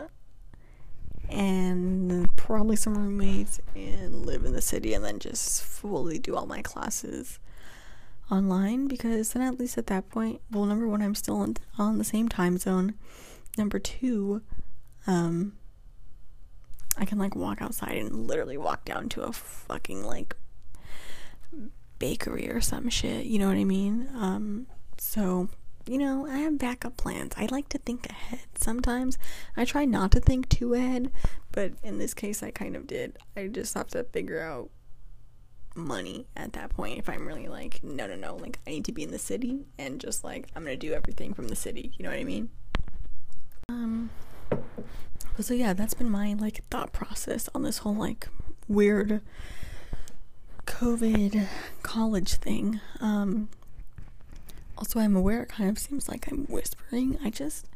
and 1.31 2.29
probably 2.37 2.77
some 2.77 2.97
roommates 2.97 3.59
and 3.75 4.27
live 4.27 4.45
in 4.45 4.53
the 4.53 4.61
city 4.61 4.93
and 4.93 5.03
then 5.03 5.19
just 5.19 5.63
fully 5.65 6.19
do 6.19 6.37
all 6.37 6.47
my 6.47 6.61
classes 6.61 7.39
online 8.31 8.87
because 8.87 9.33
then 9.33 9.43
at 9.43 9.59
least 9.59 9.79
at 9.79 9.87
that 9.87 10.11
point 10.11 10.41
well 10.51 10.65
number 10.67 10.87
one 10.87 11.01
i'm 11.01 11.15
still 11.15 11.37
on, 11.37 11.57
on 11.79 11.99
the 11.99 12.05
same 12.05 12.29
time 12.29 12.59
zone. 12.59 12.95
Number 13.57 13.79
two 13.79 14.43
um 15.07 15.55
i 16.99 17.07
can 17.07 17.19
like 17.19 17.35
walk 17.35 17.63
outside 17.63 17.97
and 17.97 18.27
literally 18.27 18.59
walk 18.59 18.85
down 18.85 19.09
to 19.09 19.23
a 19.23 19.33
fucking 19.33 20.05
like 20.05 20.37
bakery 21.99 22.49
or 22.51 22.61
some 22.61 22.89
shit 22.89 23.27
you 23.27 23.39
know 23.39 23.49
what 23.49 23.57
i 23.57 23.65
mean 23.65 24.09
um 24.15 24.67
so 24.99 25.49
you 25.89 25.99
know, 25.99 26.27
I 26.27 26.39
have 26.39 26.59
backup 26.59 26.97
plans. 26.97 27.33
I 27.37 27.47
like 27.51 27.69
to 27.71 27.79
think 27.79 28.11
ahead. 28.11 28.41
Sometimes 28.57 29.19
I 29.57 29.65
try 29.65 29.85
not 29.85 30.11
to 30.13 30.21
think 30.21 30.49
too 30.49 30.75
ahead, 30.75 31.13
but 31.53 31.73
in 31.83 31.99
this 31.99 32.13
case, 32.13 32.43
I 32.43 32.51
kind 32.51 32.75
of 32.75 32.87
did. 32.87 33.17
I 33.37 33.47
just 33.47 33.75
have 33.75 33.87
to 33.89 34.03
figure 34.05 34.41
out 34.41 34.71
money 35.77 36.27
at 36.37 36.55
that 36.55 36.71
point 36.71 36.99
if 36.99 37.09
I'm 37.09 37.27
really 37.27 37.47
like, 37.47 37.85
no, 37.85 38.07
no, 38.07 38.17
no, 38.17 38.37
like 38.37 38.59
I 38.67 38.71
need 38.71 38.85
to 38.87 38.93
be 38.93 39.03
in 39.03 39.13
the 39.13 39.19
city 39.19 39.67
and 39.79 40.01
just 40.01 40.25
like 40.25 40.49
I'm 40.57 40.65
gonna 40.65 40.77
do 40.77 40.93
everything 40.93 41.35
from 41.35 41.49
the 41.49 41.57
city. 41.57 41.93
You 41.97 42.05
know 42.05 42.11
what 42.11 42.19
I 42.19 42.25
mean? 42.25 42.49
Um, 43.69 44.11
so 45.39 45.55
yeah, 45.55 45.73
that's 45.73 45.95
been 45.95 46.11
my 46.11 46.35
like 46.35 46.65
thought 46.71 46.93
process 46.93 47.49
on 47.55 47.63
this 47.63 47.79
whole 47.79 47.95
like 47.95 48.29
weird 48.67 49.21
COVID 50.67 51.47
college 51.83 52.35
thing. 52.35 52.81
Um, 53.01 53.49
also, 54.77 55.01
I'm 55.01 55.17
aware 55.17 55.43
it 55.43 55.49
kind 55.49 55.71
of 55.71 55.79
seems 55.79 56.09
like 56.09 56.31
I'm 56.31 56.47
whispering. 56.47 57.19
I 57.25 57.31
just, 57.31 57.67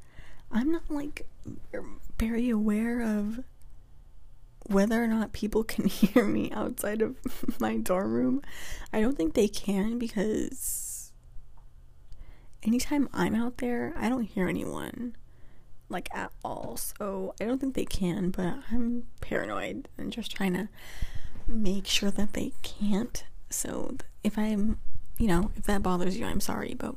I'm 0.52 0.70
not 0.70 0.90
like 0.90 1.26
very 2.18 2.50
aware 2.50 3.00
of 3.00 3.40
whether 4.66 5.02
or 5.02 5.06
not 5.06 5.32
people 5.32 5.64
can 5.64 5.86
hear 5.86 6.24
me 6.24 6.50
outside 6.52 7.02
of 7.02 7.16
my 7.60 7.76
dorm 7.76 8.12
room. 8.12 8.42
I 8.92 9.00
don't 9.00 9.16
think 9.16 9.34
they 9.34 9.48
can 9.48 9.98
because 9.98 11.12
anytime 12.62 13.08
I'm 13.12 13.34
out 13.34 13.58
there, 13.58 13.94
I 13.96 14.08
don't 14.08 14.24
hear 14.24 14.48
anyone 14.48 15.16
like 15.88 16.08
at 16.14 16.32
all. 16.44 16.76
So 16.76 17.34
I 17.40 17.44
don't 17.44 17.60
think 17.60 17.74
they 17.74 17.84
can, 17.84 18.30
but 18.30 18.58
I'm 18.70 19.04
paranoid 19.20 19.88
and 19.98 20.12
just 20.12 20.34
trying 20.34 20.54
to 20.54 20.68
make 21.50 21.86
sure 21.86 22.10
that 22.10 22.32
they 22.32 22.52
can't. 22.62 23.24
So 23.50 23.96
if 24.22 24.38
I'm 24.38 24.78
you 25.18 25.26
know, 25.26 25.50
if 25.54 25.64
that 25.64 25.82
bothers 25.82 26.16
you, 26.16 26.24
I'm 26.24 26.40
sorry, 26.40 26.74
but 26.74 26.94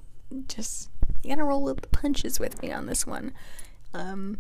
just 0.48 0.90
you 1.24 1.30
gotta 1.30 1.44
roll 1.44 1.64
with 1.64 1.82
the 1.82 1.90
punches 1.90 2.40
with 2.40 2.62
me 2.62 2.72
on 2.72 2.86
this 2.86 3.06
one. 3.06 3.34
Um, 3.94 4.40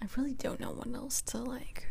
I 0.00 0.06
really 0.16 0.32
don't 0.32 0.58
know 0.58 0.70
what 0.70 0.92
else 0.94 1.20
to 1.22 1.38
like. 1.38 1.88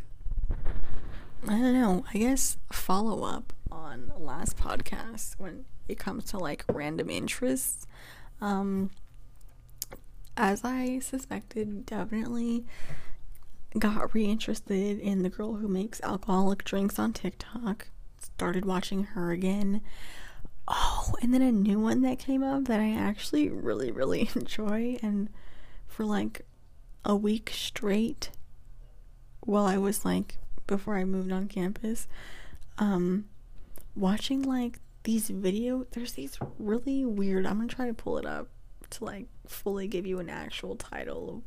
I 1.46 1.58
don't 1.58 1.74
know. 1.74 2.04
I 2.12 2.18
guess 2.18 2.58
follow 2.72 3.24
up 3.24 3.52
on 3.70 4.12
last 4.18 4.56
podcast 4.56 5.34
when 5.38 5.66
it 5.88 5.98
comes 5.98 6.24
to 6.26 6.38
like 6.38 6.64
random 6.72 7.10
interests. 7.10 7.86
Um, 8.40 8.90
as 10.36 10.64
I 10.64 10.98
suspected, 10.98 11.86
definitely 11.86 12.64
got 13.78 14.14
reinterested 14.14 14.98
in 15.00 15.22
the 15.22 15.28
girl 15.28 15.54
who 15.54 15.68
makes 15.68 16.00
alcoholic 16.02 16.64
drinks 16.64 16.98
on 16.98 17.12
TikTok. 17.12 17.88
Started 18.18 18.64
watching 18.64 19.04
her 19.04 19.32
again. 19.32 19.80
Oh, 20.66 21.14
and 21.20 21.34
then 21.34 21.42
a 21.42 21.52
new 21.52 21.78
one 21.78 22.02
that 22.02 22.18
came 22.18 22.42
up 22.42 22.64
that 22.66 22.80
I 22.80 22.94
actually 22.94 23.48
really, 23.48 23.90
really 23.90 24.30
enjoy. 24.34 24.98
And 25.02 25.28
for 25.86 26.04
like 26.04 26.42
a 27.04 27.16
week 27.16 27.50
straight, 27.52 28.30
while 29.40 29.66
I 29.66 29.76
was 29.76 30.04
like, 30.04 30.38
before 30.66 30.96
I 30.96 31.04
moved 31.04 31.32
on 31.32 31.48
campus, 31.48 32.06
um, 32.78 33.26
watching 33.94 34.42
like 34.42 34.78
these 35.02 35.28
video, 35.28 35.86
there's 35.90 36.12
these 36.14 36.38
really 36.58 37.04
weird, 37.04 37.46
I'm 37.46 37.58
gonna 37.58 37.68
try 37.68 37.86
to 37.86 37.94
pull 37.94 38.16
it 38.18 38.24
up 38.24 38.48
to 38.90 39.04
like 39.04 39.26
fully 39.46 39.86
give 39.86 40.06
you 40.06 40.18
an 40.18 40.30
actual 40.30 40.76
title 40.76 41.42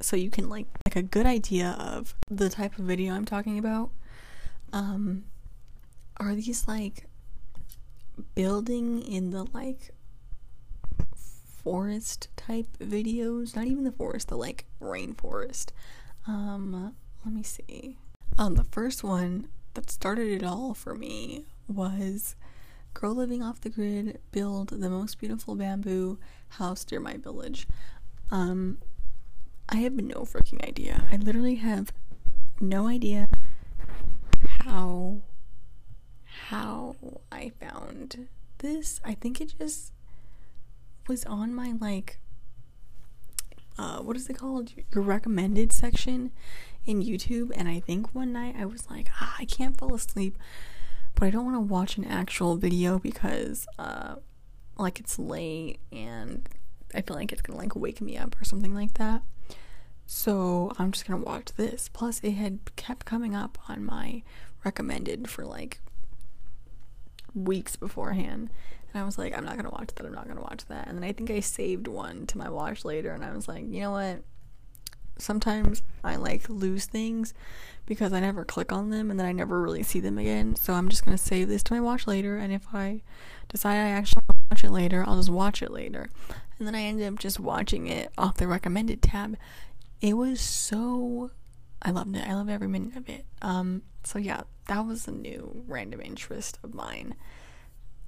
so 0.00 0.16
you 0.16 0.30
can 0.30 0.48
like 0.48 0.66
like 0.86 0.96
a 0.96 1.02
good 1.02 1.26
idea 1.26 1.76
of 1.78 2.14
the 2.30 2.48
type 2.48 2.78
of 2.78 2.84
video 2.84 3.14
I'm 3.14 3.24
talking 3.24 3.58
about. 3.58 3.90
Um, 4.72 5.24
are 6.18 6.34
these 6.34 6.68
like 6.68 7.06
building 8.34 9.02
in 9.02 9.30
the 9.30 9.44
like 9.52 9.92
forest 11.62 12.28
type 12.36 12.66
videos? 12.78 13.54
Not 13.54 13.66
even 13.66 13.84
the 13.84 13.92
forest 13.92 14.28
the 14.28 14.36
like 14.36 14.64
rainforest. 14.80 15.70
Um 16.26 16.94
let 17.24 17.34
me 17.34 17.42
see. 17.42 17.98
Um 18.36 18.54
the 18.54 18.64
first 18.64 19.04
one 19.04 19.48
that 19.74 19.90
started 19.90 20.28
it 20.28 20.44
all 20.44 20.74
for 20.74 20.94
me 20.94 21.44
was 21.68 22.36
girl 22.94 23.14
living 23.14 23.42
off 23.42 23.60
the 23.60 23.68
grid 23.68 24.18
build 24.32 24.70
the 24.70 24.90
most 24.90 25.20
beautiful 25.20 25.54
bamboo 25.54 26.18
house 26.50 26.84
near 26.90 27.00
my 27.00 27.16
village. 27.16 27.68
Um 28.30 28.78
i 29.68 29.76
have 29.76 29.94
no 29.94 30.22
freaking 30.22 30.66
idea 30.66 31.04
i 31.12 31.16
literally 31.16 31.56
have 31.56 31.92
no 32.60 32.88
idea 32.88 33.28
how 34.60 35.22
how 36.48 36.96
I 37.30 37.52
found 37.60 38.28
this. 38.58 39.00
I 39.04 39.14
think 39.14 39.40
it 39.40 39.54
just 39.58 39.92
was 41.06 41.24
on 41.24 41.54
my 41.54 41.74
like 41.80 42.18
uh 43.78 43.98
what 43.98 44.16
is 44.16 44.28
it 44.28 44.38
called? 44.38 44.72
Your 44.92 45.02
recommended 45.02 45.72
section 45.72 46.32
in 46.86 47.02
YouTube 47.02 47.50
and 47.54 47.68
I 47.68 47.80
think 47.80 48.14
one 48.14 48.32
night 48.32 48.56
I 48.58 48.64
was 48.64 48.88
like, 48.90 49.08
ah, 49.20 49.36
I 49.38 49.44
can't 49.44 49.76
fall 49.76 49.94
asleep, 49.94 50.36
but 51.14 51.26
I 51.26 51.30
don't 51.30 51.44
want 51.44 51.56
to 51.56 51.60
watch 51.60 51.96
an 51.96 52.04
actual 52.04 52.56
video 52.56 52.98
because 52.98 53.66
uh 53.78 54.16
like 54.78 55.00
it's 55.00 55.18
late 55.18 55.80
and 55.92 56.48
I 56.94 57.02
feel 57.02 57.16
like 57.16 57.32
it's 57.32 57.42
gonna 57.42 57.58
like 57.58 57.76
wake 57.76 58.00
me 58.00 58.16
up 58.16 58.40
or 58.40 58.44
something 58.44 58.74
like 58.74 58.94
that. 58.94 59.22
So 60.10 60.72
I'm 60.78 60.90
just 60.90 61.06
gonna 61.06 61.22
watch 61.22 61.52
this. 61.58 61.90
Plus, 61.92 62.20
it 62.20 62.30
had 62.30 62.74
kept 62.76 63.04
coming 63.04 63.34
up 63.34 63.58
on 63.68 63.84
my 63.84 64.22
recommended 64.64 65.28
for 65.28 65.44
like 65.44 65.82
weeks 67.34 67.76
beforehand. 67.76 68.48
And 68.90 69.02
I 69.02 69.04
was 69.04 69.18
like, 69.18 69.36
I'm 69.36 69.44
not 69.44 69.56
gonna 69.56 69.68
watch 69.68 69.90
that, 69.94 70.06
I'm 70.06 70.14
not 70.14 70.26
gonna 70.26 70.40
watch 70.40 70.64
that. 70.68 70.88
And 70.88 70.96
then 70.96 71.04
I 71.04 71.12
think 71.12 71.30
I 71.30 71.40
saved 71.40 71.88
one 71.88 72.26
to 72.28 72.38
my 72.38 72.48
watch 72.48 72.86
later 72.86 73.12
and 73.12 73.22
I 73.22 73.36
was 73.36 73.48
like, 73.48 73.66
you 73.68 73.80
know 73.82 73.90
what? 73.90 74.22
Sometimes 75.18 75.82
I 76.02 76.16
like 76.16 76.48
lose 76.48 76.86
things 76.86 77.34
because 77.84 78.14
I 78.14 78.20
never 78.20 78.46
click 78.46 78.72
on 78.72 78.88
them 78.88 79.10
and 79.10 79.20
then 79.20 79.26
I 79.26 79.32
never 79.32 79.60
really 79.60 79.82
see 79.82 80.00
them 80.00 80.16
again. 80.16 80.56
So 80.56 80.72
I'm 80.72 80.88
just 80.88 81.04
gonna 81.04 81.18
save 81.18 81.48
this 81.48 81.62
to 81.64 81.74
my 81.74 81.82
watch 81.82 82.06
later 82.06 82.38
and 82.38 82.50
if 82.50 82.66
I 82.72 83.02
decide 83.50 83.76
I 83.76 83.90
actually 83.90 84.22
watch 84.50 84.64
it 84.64 84.70
later, 84.70 85.04
I'll 85.06 85.16
just 85.16 85.28
watch 85.28 85.60
it 85.60 85.70
later. 85.70 86.08
And 86.58 86.66
then 86.66 86.74
I 86.74 86.80
ended 86.82 87.06
up 87.06 87.18
just 87.18 87.38
watching 87.38 87.86
it 87.86 88.10
off 88.16 88.38
the 88.38 88.48
recommended 88.48 89.02
tab. 89.02 89.36
It 90.00 90.16
was 90.16 90.40
so 90.40 91.30
I 91.82 91.90
loved 91.90 92.16
it. 92.16 92.26
I 92.26 92.34
love 92.34 92.48
every 92.48 92.68
minute 92.68 92.96
of 92.96 93.08
it. 93.08 93.24
Um, 93.42 93.82
so 94.04 94.18
yeah, 94.18 94.42
that 94.66 94.86
was 94.86 95.06
a 95.06 95.12
new 95.12 95.64
random 95.66 96.00
interest 96.00 96.58
of 96.62 96.74
mine. 96.74 97.14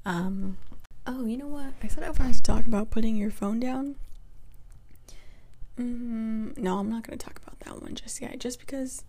Um, 0.04 0.56
Oh, 1.06 1.24
you 1.24 1.36
know 1.36 1.46
what? 1.46 1.72
I 1.82 1.88
said 1.88 2.04
I 2.04 2.10
wanted 2.10 2.34
to 2.34 2.42
talk 2.42 2.66
about 2.66 2.90
putting 2.90 3.16
your 3.16 3.30
phone 3.30 3.58
down. 3.58 3.96
Mm, 5.78 6.56
no, 6.58 6.78
I'm 6.78 6.90
not 6.90 7.06
going 7.06 7.18
to 7.18 7.24
talk 7.24 7.40
about 7.42 7.58
that 7.60 7.80
one 7.82 7.94
just 7.94 8.20
yet. 8.20 8.38
Just 8.38 8.60
because, 8.60 9.02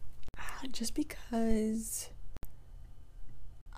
just 0.71 0.95
because 0.95 2.09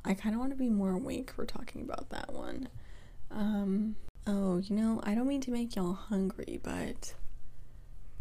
I 0.05 0.13
kind 0.13 0.35
of 0.35 0.39
want 0.39 0.51
to 0.51 0.57
be 0.57 0.69
more 0.69 0.91
awake 0.91 1.31
for 1.31 1.45
talking 1.45 1.81
about 1.81 2.11
that 2.11 2.31
one. 2.31 2.69
Um, 3.31 3.95
oh, 4.27 4.57
you 4.57 4.75
know, 4.75 5.01
I 5.03 5.15
don't 5.15 5.27
mean 5.27 5.41
to 5.41 5.51
make 5.51 5.75
y'all 5.75 5.93
hungry, 5.93 6.59
but 6.61 7.15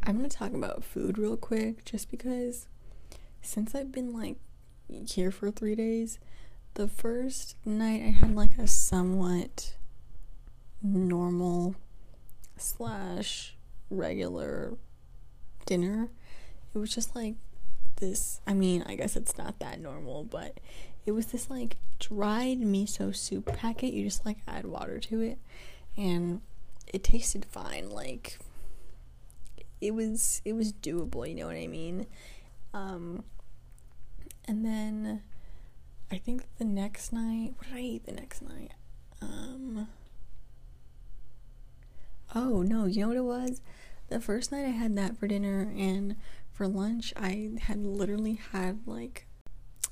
I'm 0.04 0.18
going 0.18 0.28
to 0.28 0.36
talk 0.36 0.52
about 0.52 0.82
food 0.82 1.16
real 1.16 1.36
quick 1.36 1.84
just 1.84 2.10
because 2.10 2.66
since 3.40 3.74
I've 3.74 3.92
been 3.92 4.12
like 4.12 4.36
here 5.06 5.30
for 5.30 5.50
three 5.50 5.76
days, 5.76 6.18
the 6.74 6.88
first 6.88 7.56
night 7.64 8.02
I 8.02 8.10
had 8.10 8.34
like 8.34 8.58
a 8.58 8.66
somewhat 8.66 9.74
normal 10.82 11.76
slash 12.56 13.54
regular 13.90 14.74
dinner. 15.66 16.08
It 16.74 16.78
was 16.78 16.92
just 16.94 17.14
like 17.14 17.36
this. 17.96 18.40
I 18.46 18.54
mean, 18.54 18.82
I 18.86 18.96
guess 18.96 19.14
it's 19.14 19.38
not 19.38 19.60
that 19.60 19.80
normal, 19.80 20.24
but 20.24 20.58
it 21.06 21.12
was 21.12 21.26
this 21.26 21.48
like 21.48 21.76
dried 22.00 22.60
miso 22.60 23.14
soup 23.14 23.46
packet. 23.56 23.92
You 23.92 24.04
just 24.04 24.26
like 24.26 24.38
add 24.48 24.64
water 24.64 24.98
to 24.98 25.20
it, 25.20 25.38
and 25.96 26.40
it 26.92 27.04
tasted 27.04 27.44
fine. 27.44 27.90
Like 27.90 28.38
it 29.82 29.94
was, 29.94 30.40
it 30.44 30.54
was 30.54 30.72
doable. 30.72 31.28
You 31.28 31.34
know 31.34 31.46
what 31.48 31.56
I 31.56 31.66
mean? 31.66 32.06
Um, 32.72 33.24
and 34.46 34.64
then 34.64 35.22
I 36.10 36.18
think 36.18 36.44
the 36.58 36.64
next 36.64 37.12
night, 37.12 37.54
what 37.56 37.68
did 37.68 37.76
I 37.76 37.80
eat 37.80 38.06
the 38.06 38.12
next 38.12 38.42
night? 38.42 38.72
Um, 39.20 39.88
oh 42.34 42.62
no, 42.62 42.86
you 42.86 43.02
know 43.02 43.08
what 43.08 43.16
it 43.16 43.24
was? 43.24 43.60
The 44.08 44.20
first 44.20 44.52
night 44.52 44.64
I 44.64 44.70
had 44.70 44.96
that 44.96 45.16
for 45.16 45.26
dinner, 45.26 45.72
and 45.76 46.16
for 46.52 46.68
lunch, 46.68 47.12
I 47.16 47.50
had 47.62 47.84
literally 47.84 48.40
had 48.52 48.80
like, 48.86 49.26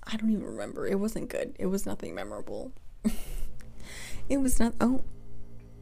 I 0.07 0.17
don't 0.17 0.31
even 0.31 0.45
remember. 0.45 0.87
It 0.87 1.01
wasn't 1.01 1.31
good. 1.31 1.57
It 1.59 1.67
was 1.67 1.87
nothing 1.87 2.15
memorable. 2.15 2.73
it 4.29 4.39
was 4.39 4.61
not, 4.61 4.75
oh, 4.81 5.03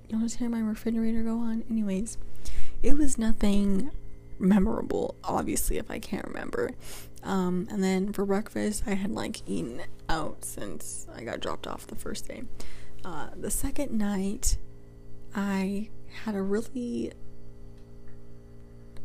you 0.08 0.18
want 0.18 0.30
to 0.30 0.38
hear 0.38 0.48
my 0.48 0.60
refrigerator 0.60 1.22
go 1.22 1.38
on? 1.38 1.64
Anyways, 1.68 2.16
it 2.82 2.96
was 2.96 3.18
nothing 3.18 3.90
memorable, 4.38 5.16
obviously, 5.24 5.78
if 5.78 5.90
I 5.90 5.98
can't 5.98 6.26
remember. 6.26 6.70
Um, 7.22 7.66
and 7.70 7.82
then 7.82 8.12
for 8.12 8.24
breakfast, 8.24 8.84
I 8.86 8.94
had 8.94 9.10
like 9.10 9.42
eaten 9.48 9.82
out 10.08 10.44
since 10.44 11.06
I 11.14 11.24
got 11.24 11.40
dropped 11.40 11.66
off 11.66 11.86
the 11.86 11.96
first 11.96 12.28
day. 12.28 12.44
Uh, 13.04 13.28
the 13.36 13.50
second 13.50 13.92
night, 13.92 14.56
I 15.34 15.88
had 16.24 16.34
a 16.34 16.42
really 16.42 17.12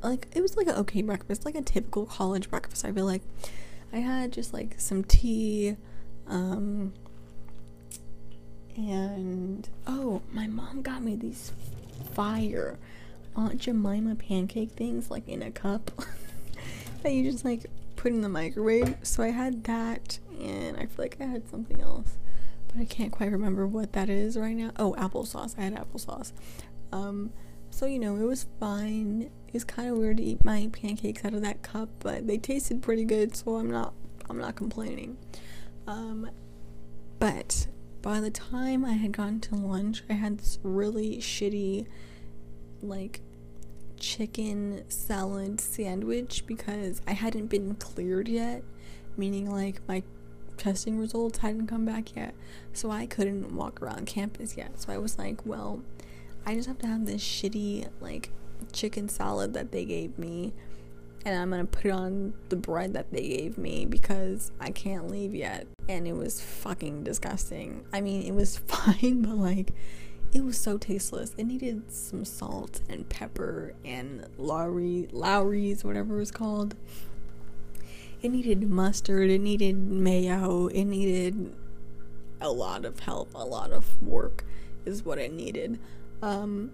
like 0.02 0.28
it 0.34 0.42
was 0.42 0.58
like 0.58 0.68
an 0.68 0.76
okay 0.76 1.02
breakfast, 1.02 1.46
like 1.46 1.56
a 1.56 1.62
typical 1.62 2.06
college 2.06 2.50
breakfast. 2.50 2.86
I 2.86 2.92
feel 2.92 3.06
like 3.06 3.22
I 3.92 3.98
had 3.98 4.32
just 4.32 4.54
like 4.54 4.76
some 4.78 5.04
tea, 5.04 5.78
um, 6.28 6.94
and 8.76 9.68
oh, 9.88 10.22
my 10.32 10.48
mom 10.48 10.82
got 10.82 11.04
me 11.04 11.16
these 11.16 11.52
fire 12.14 12.78
Aunt 13.36 13.60
Jemima 13.60 14.16
pancake 14.16 14.72
things 14.72 15.10
like 15.12 15.28
in 15.28 15.42
a 15.42 15.52
cup 15.52 15.92
that 17.04 17.14
you 17.14 17.30
just 17.32 17.46
like 17.46 17.66
put 17.96 18.12
in 18.12 18.22
the 18.22 18.30
microwave. 18.30 18.96
So 19.04 19.24
I 19.24 19.30
had 19.30 19.64
that, 19.66 20.20
and 20.40 20.78
I 20.78 20.82
feel 20.82 21.06
like 21.06 21.18
I 21.20 21.26
had 21.26 21.50
something 21.50 21.82
else, 21.82 22.18
but 22.68 22.82
I 22.82 22.86
can't 22.86 23.12
quite 23.12 23.32
remember 23.32 23.66
what 23.66 23.94
that 23.94 24.10
is 24.10 24.38
right 24.38 24.56
now. 24.56 24.72
Oh, 24.78 24.94
applesauce. 24.98 25.58
I 25.58 25.62
had 25.62 25.76
applesauce. 25.76 26.34
Um, 26.92 27.32
so 27.70 27.86
you 27.86 28.00
know, 28.00 28.16
it 28.18 28.26
was 28.26 28.46
fine. 28.60 29.30
It 29.48 29.54
was 29.54 29.64
kind 29.64 29.90
of 29.90 29.98
weird 29.98 30.18
to 30.18 30.24
eat 30.24 30.44
my 30.44 30.70
pancakes 30.72 31.26
out 31.26 31.34
of 31.34 31.42
that 31.42 31.62
cup, 31.62 31.90
but 32.00 32.28
they 32.28 32.38
tasted 32.38 32.82
pretty 32.82 33.06
good, 33.06 33.36
so 33.36 33.56
I'm 33.56 33.72
not 33.72 33.94
I'm 34.30 34.38
not 34.38 34.56
complaining. 34.56 35.18
Um, 35.88 36.30
but 37.20 37.68
by 38.02 38.20
the 38.20 38.30
time 38.30 38.84
I 38.84 38.94
had 38.94 39.14
gone 39.14 39.40
to 39.42 39.56
lunch, 39.56 40.04
I 40.10 40.14
had 40.14 40.40
this 40.40 40.60
really 40.62 41.18
shitty 41.18 41.88
like 42.84 43.22
chicken 44.00 44.84
salad 44.90 45.62
sandwich 45.62 46.46
because 46.46 47.02
I 47.08 47.14
hadn't 47.14 47.48
been 47.48 47.76
cleared 47.76 48.28
yet, 48.28 48.64
meaning 49.18 49.50
like 49.50 49.82
my 49.88 50.04
testing 50.58 51.00
results 51.00 51.40
hadn't 51.40 51.68
come 51.68 51.86
back 51.86 52.16
yet. 52.16 52.34
So 52.74 52.92
I 52.92 53.06
couldn't 53.06 53.56
walk 53.56 53.82
around 53.82 54.06
campus 54.06 54.58
yet. 54.58 54.80
So 54.82 54.92
I 54.92 54.98
was 54.98 55.18
like, 55.18 55.46
well, 55.46 55.82
I 56.46 56.56
just 56.56 56.68
have 56.68 56.80
to 56.80 56.88
have 56.88 57.06
this 57.06 57.22
shitty 57.24 57.90
like 58.02 58.30
chicken 58.72 59.10
salad 59.10 59.54
that 59.54 59.72
they 59.72 59.86
gave 59.86 60.18
me 60.18 60.54
and 61.26 61.40
I'm 61.40 61.50
gonna 61.52 61.66
put 61.66 61.86
it 61.86 61.92
on 61.92 62.34
the 62.50 62.56
bread 62.56 62.94
that 62.94 63.12
they 63.12 63.28
gave 63.28 63.58
me 63.58 63.86
because 63.86 64.52
I 64.60 64.72
can't 64.72 65.10
leave 65.10 65.34
yet. 65.34 65.68
And 65.88 66.08
it 66.08 66.14
was 66.14 66.42
fucking 66.42 67.04
disgusting. 67.04 67.86
I 67.94 68.02
mean, 68.02 68.24
it 68.24 68.34
was 68.34 68.58
fine, 68.68 69.22
but 69.22 69.36
like, 69.36 69.74
it 70.34 70.44
was 70.44 70.58
so 70.58 70.78
tasteless. 70.78 71.34
It 71.38 71.46
needed 71.46 71.92
some 71.92 72.26
salt 72.26 72.82
and 72.90 73.08
pepper 73.08 73.74
and 73.86 74.28
Lawry, 74.38 75.08
Lawry's, 75.12 75.84
whatever 75.84 76.16
it 76.16 76.20
was 76.20 76.32
called. 76.32 76.76
It 78.22 78.32
needed 78.32 78.70
mustard, 78.70 79.30
it 79.30 79.42
needed 79.42 79.78
mayo, 79.78 80.68
it 80.68 80.86
needed 80.86 81.54
a 82.42 82.50
lot 82.50 82.84
of 82.84 83.00
help, 83.00 83.34
a 83.36 83.46
lot 83.46 83.72
of 83.72 84.02
work 84.02 84.44
is 84.86 85.04
what 85.04 85.18
it 85.18 85.32
needed. 85.32 85.80
Um, 86.22 86.72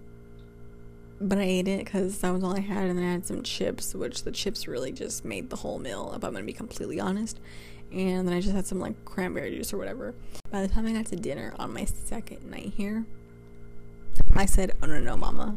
but 1.20 1.38
I 1.38 1.42
ate 1.42 1.68
it 1.68 1.84
because 1.84 2.18
that 2.20 2.30
was 2.30 2.42
all 2.42 2.56
I 2.56 2.60
had, 2.60 2.84
and 2.84 2.98
then 2.98 3.04
I 3.04 3.12
had 3.12 3.26
some 3.26 3.42
chips, 3.42 3.94
which 3.94 4.22
the 4.22 4.32
chips 4.32 4.66
really 4.66 4.90
just 4.90 5.24
made 5.24 5.50
the 5.50 5.56
whole 5.56 5.78
meal, 5.78 6.12
if 6.16 6.24
I'm 6.24 6.32
gonna 6.32 6.44
be 6.44 6.52
completely 6.52 6.98
honest. 6.98 7.38
And 7.92 8.26
then 8.26 8.34
I 8.34 8.40
just 8.40 8.54
had 8.54 8.66
some 8.66 8.78
like 8.78 9.04
cranberry 9.04 9.50
juice 9.50 9.72
or 9.72 9.76
whatever. 9.76 10.14
By 10.50 10.62
the 10.62 10.68
time 10.68 10.86
I 10.86 10.92
got 10.92 11.06
to 11.06 11.16
dinner 11.16 11.52
on 11.58 11.74
my 11.74 11.84
second 11.84 12.48
night 12.48 12.72
here, 12.76 13.04
I 14.34 14.46
said, 14.46 14.72
Oh 14.82 14.86
no, 14.86 15.00
no, 15.00 15.16
mama. 15.16 15.56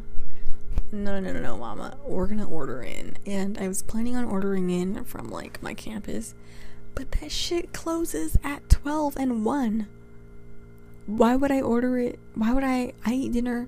No, 0.91 1.19
no, 1.19 1.33
no, 1.33 1.39
no, 1.39 1.57
mama. 1.57 1.97
We're 2.05 2.27
gonna 2.27 2.47
order 2.47 2.81
in. 2.81 3.17
And 3.25 3.57
I 3.57 3.67
was 3.67 3.81
planning 3.81 4.15
on 4.15 4.25
ordering 4.25 4.69
in 4.69 5.03
from 5.05 5.29
like 5.29 5.61
my 5.61 5.73
campus, 5.73 6.35
but 6.95 7.11
that 7.13 7.31
shit 7.31 7.73
closes 7.73 8.37
at 8.43 8.69
12 8.69 9.17
and 9.17 9.45
1. 9.45 9.87
Why 11.05 11.35
would 11.35 11.51
I 11.51 11.61
order 11.61 11.97
it? 11.97 12.19
Why 12.35 12.53
would 12.53 12.63
I? 12.63 12.93
I 13.05 13.13
eat 13.13 13.33
dinner. 13.33 13.67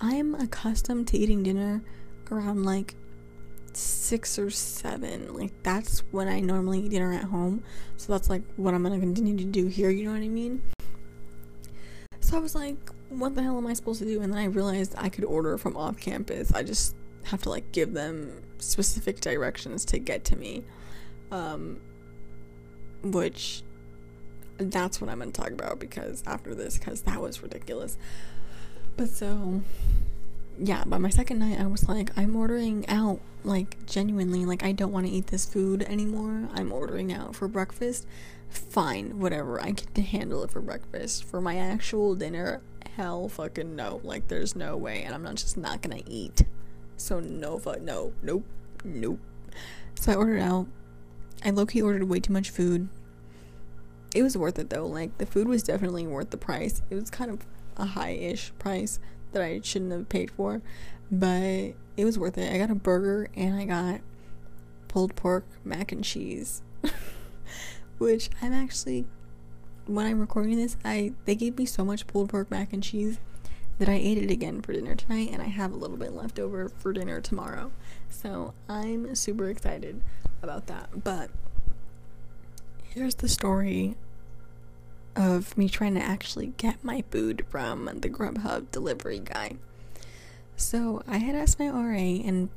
I'm 0.00 0.34
accustomed 0.34 1.08
to 1.08 1.18
eating 1.18 1.42
dinner 1.42 1.82
around 2.30 2.64
like 2.64 2.94
six 3.72 4.38
or 4.38 4.50
seven. 4.50 5.34
Like 5.34 5.52
that's 5.62 6.00
when 6.10 6.28
I 6.28 6.40
normally 6.40 6.80
eat 6.80 6.90
dinner 6.90 7.12
at 7.12 7.24
home. 7.24 7.62
So 7.96 8.12
that's 8.12 8.30
like 8.30 8.42
what 8.56 8.74
I'm 8.74 8.82
gonna 8.82 8.98
continue 8.98 9.36
to 9.36 9.44
do 9.44 9.66
here, 9.66 9.90
you 9.90 10.04
know 10.04 10.12
what 10.12 10.22
I 10.22 10.28
mean? 10.28 10.62
So 12.20 12.36
I 12.36 12.40
was 12.40 12.54
like, 12.54 12.76
what 13.18 13.34
the 13.34 13.42
hell 13.42 13.56
am 13.58 13.66
I 13.66 13.74
supposed 13.74 14.00
to 14.00 14.04
do? 14.04 14.20
And 14.20 14.32
then 14.32 14.38
I 14.38 14.46
realized 14.46 14.94
I 14.96 15.08
could 15.08 15.24
order 15.24 15.58
from 15.58 15.76
off 15.76 15.98
campus. 15.98 16.52
I 16.52 16.62
just 16.62 16.94
have 17.24 17.42
to 17.42 17.50
like 17.50 17.72
give 17.72 17.94
them 17.94 18.42
specific 18.58 19.20
directions 19.20 19.84
to 19.86 19.98
get 19.98 20.24
to 20.24 20.36
me. 20.36 20.64
Um, 21.30 21.80
which 23.02 23.62
that's 24.58 25.00
what 25.00 25.10
I'm 25.10 25.18
going 25.18 25.32
to 25.32 25.40
talk 25.40 25.50
about 25.50 25.78
because 25.78 26.22
after 26.26 26.54
this, 26.54 26.78
because 26.78 27.02
that 27.02 27.20
was 27.20 27.42
ridiculous. 27.42 27.98
But 28.96 29.08
so, 29.08 29.62
yeah, 30.58 30.84
by 30.84 30.98
my 30.98 31.10
second 31.10 31.40
night, 31.40 31.60
I 31.60 31.66
was 31.66 31.88
like, 31.88 32.16
I'm 32.16 32.36
ordering 32.36 32.88
out, 32.88 33.20
like, 33.42 33.84
genuinely. 33.86 34.44
Like, 34.44 34.62
I 34.62 34.72
don't 34.72 34.92
want 34.92 35.06
to 35.06 35.12
eat 35.12 35.28
this 35.28 35.44
food 35.44 35.82
anymore. 35.82 36.48
I'm 36.54 36.72
ordering 36.72 37.12
out 37.12 37.34
for 37.34 37.48
breakfast. 37.48 38.06
Fine, 38.48 39.18
whatever. 39.18 39.60
I 39.60 39.72
can 39.72 40.04
handle 40.04 40.44
it 40.44 40.50
for 40.50 40.60
breakfast. 40.60 41.24
For 41.24 41.40
my 41.40 41.56
actual 41.56 42.14
dinner, 42.14 42.62
hell 42.96 43.28
fucking 43.28 43.76
no. 43.76 44.00
Like, 44.02 44.28
there's 44.28 44.56
no 44.56 44.76
way. 44.76 45.02
And 45.02 45.14
I'm 45.14 45.22
not 45.22 45.36
just 45.36 45.56
not 45.56 45.82
gonna 45.82 46.02
eat. 46.06 46.44
So, 46.96 47.20
no, 47.20 47.58
fuck, 47.58 47.80
no, 47.80 48.12
nope, 48.22 48.44
nope. 48.84 49.20
So, 49.98 50.12
I 50.12 50.14
ordered 50.14 50.40
out. 50.40 50.66
I 51.44 51.50
low 51.50 51.66
key 51.66 51.82
ordered 51.82 52.08
way 52.08 52.20
too 52.20 52.32
much 52.32 52.50
food. 52.50 52.88
It 54.14 54.22
was 54.22 54.36
worth 54.36 54.58
it 54.58 54.70
though. 54.70 54.86
Like, 54.86 55.18
the 55.18 55.26
food 55.26 55.48
was 55.48 55.62
definitely 55.62 56.06
worth 56.06 56.30
the 56.30 56.36
price. 56.36 56.82
It 56.90 56.94
was 56.94 57.10
kind 57.10 57.30
of 57.30 57.46
a 57.76 57.86
high 57.86 58.12
ish 58.12 58.52
price 58.58 58.98
that 59.32 59.42
I 59.42 59.60
shouldn't 59.62 59.92
have 59.92 60.08
paid 60.08 60.30
for, 60.30 60.62
but 61.10 61.74
it 61.96 62.04
was 62.04 62.18
worth 62.18 62.38
it. 62.38 62.52
I 62.52 62.58
got 62.58 62.70
a 62.70 62.74
burger 62.74 63.28
and 63.34 63.56
I 63.56 63.64
got 63.64 64.00
pulled 64.88 65.16
pork 65.16 65.44
mac 65.64 65.92
and 65.92 66.04
cheese, 66.04 66.62
which 67.98 68.30
I'm 68.40 68.52
actually 68.52 69.06
when 69.86 70.06
I'm 70.06 70.20
recording 70.20 70.56
this, 70.56 70.76
I 70.84 71.12
they 71.24 71.34
gave 71.34 71.58
me 71.58 71.66
so 71.66 71.84
much 71.84 72.06
pulled 72.06 72.30
pork 72.30 72.50
mac 72.50 72.72
and 72.72 72.82
cheese 72.82 73.18
that 73.78 73.88
I 73.88 73.94
ate 73.94 74.18
it 74.18 74.30
again 74.30 74.62
for 74.62 74.72
dinner 74.72 74.94
tonight, 74.94 75.30
and 75.32 75.42
I 75.42 75.46
have 75.46 75.72
a 75.72 75.76
little 75.76 75.96
bit 75.96 76.14
left 76.14 76.38
over 76.38 76.68
for 76.68 76.92
dinner 76.92 77.20
tomorrow. 77.20 77.72
So 78.08 78.54
I'm 78.68 79.14
super 79.14 79.48
excited 79.48 80.00
about 80.42 80.66
that. 80.68 81.02
But 81.02 81.30
here's 82.84 83.16
the 83.16 83.28
story 83.28 83.96
of 85.16 85.56
me 85.56 85.68
trying 85.68 85.94
to 85.94 86.00
actually 86.00 86.52
get 86.56 86.82
my 86.82 87.02
food 87.10 87.44
from 87.48 87.84
the 87.86 88.08
Grubhub 88.08 88.70
delivery 88.70 89.20
guy. 89.20 89.56
So 90.56 91.02
I 91.06 91.18
had 91.18 91.34
asked 91.34 91.58
my 91.58 91.68
RA, 91.68 91.96
and 91.96 92.48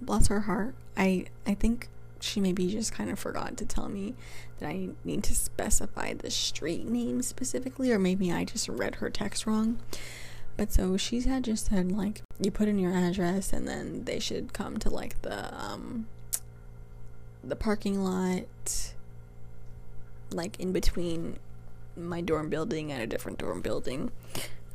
bless 0.00 0.28
her 0.28 0.40
heart, 0.40 0.74
I 0.96 1.26
I 1.46 1.54
think 1.54 1.88
she 2.20 2.40
maybe 2.40 2.70
just 2.70 2.92
kind 2.92 3.10
of 3.10 3.18
forgot 3.18 3.56
to 3.56 3.64
tell 3.64 3.88
me 3.88 4.14
that 4.60 4.68
I 4.68 4.90
need 5.04 5.24
to 5.24 5.34
specify 5.34 6.14
the 6.14 6.30
street 6.30 6.86
name 6.86 7.22
specifically, 7.22 7.90
or 7.90 7.98
maybe 7.98 8.32
I 8.32 8.44
just 8.44 8.68
read 8.68 8.96
her 8.96 9.10
text 9.10 9.46
wrong. 9.46 9.80
But 10.56 10.72
so 10.72 10.96
she 10.96 11.20
had 11.22 11.44
just 11.44 11.70
said 11.70 11.90
like 11.90 12.22
you 12.38 12.50
put 12.50 12.68
in 12.68 12.78
your 12.78 12.92
address 12.92 13.52
and 13.52 13.66
then 13.66 14.04
they 14.04 14.18
should 14.18 14.52
come 14.52 14.76
to 14.78 14.90
like 14.90 15.22
the 15.22 15.54
um 15.54 16.06
the 17.42 17.56
parking 17.56 18.04
lot 18.04 18.92
like 20.32 20.60
in 20.60 20.72
between 20.72 21.38
my 21.96 22.20
dorm 22.20 22.48
building 22.48 22.92
and 22.92 23.02
a 23.02 23.06
different 23.06 23.38
dorm 23.38 23.60
building. 23.60 24.10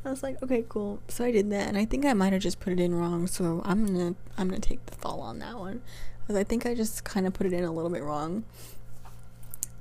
I 0.03 0.09
was 0.09 0.21
like, 0.21 0.41
okay, 0.43 0.63
cool. 0.69 0.99
So 1.07 1.25
I 1.25 1.31
did 1.31 1.49
that, 1.49 1.67
and 1.67 1.77
I 1.77 1.85
think 1.85 2.05
I 2.05 2.13
might 2.13 2.33
have 2.33 2.41
just 2.41 2.59
put 2.59 2.73
it 2.73 2.79
in 2.79 2.93
wrong. 2.93 3.25
So 3.25 3.61
I'm 3.65 3.85
gonna 3.85 4.15
I'm 4.37 4.49
gonna 4.49 4.59
take 4.59 4.85
the 4.85 4.95
fall 4.95 5.21
on 5.21 5.39
that 5.39 5.57
one, 5.57 5.81
because 6.21 6.35
I 6.35 6.43
think 6.43 6.65
I 6.65 6.75
just 6.75 7.03
kind 7.03 7.25
of 7.25 7.33
put 7.33 7.47
it 7.47 7.53
in 7.53 7.63
a 7.63 7.71
little 7.71 7.89
bit 7.89 8.03
wrong. 8.03 8.43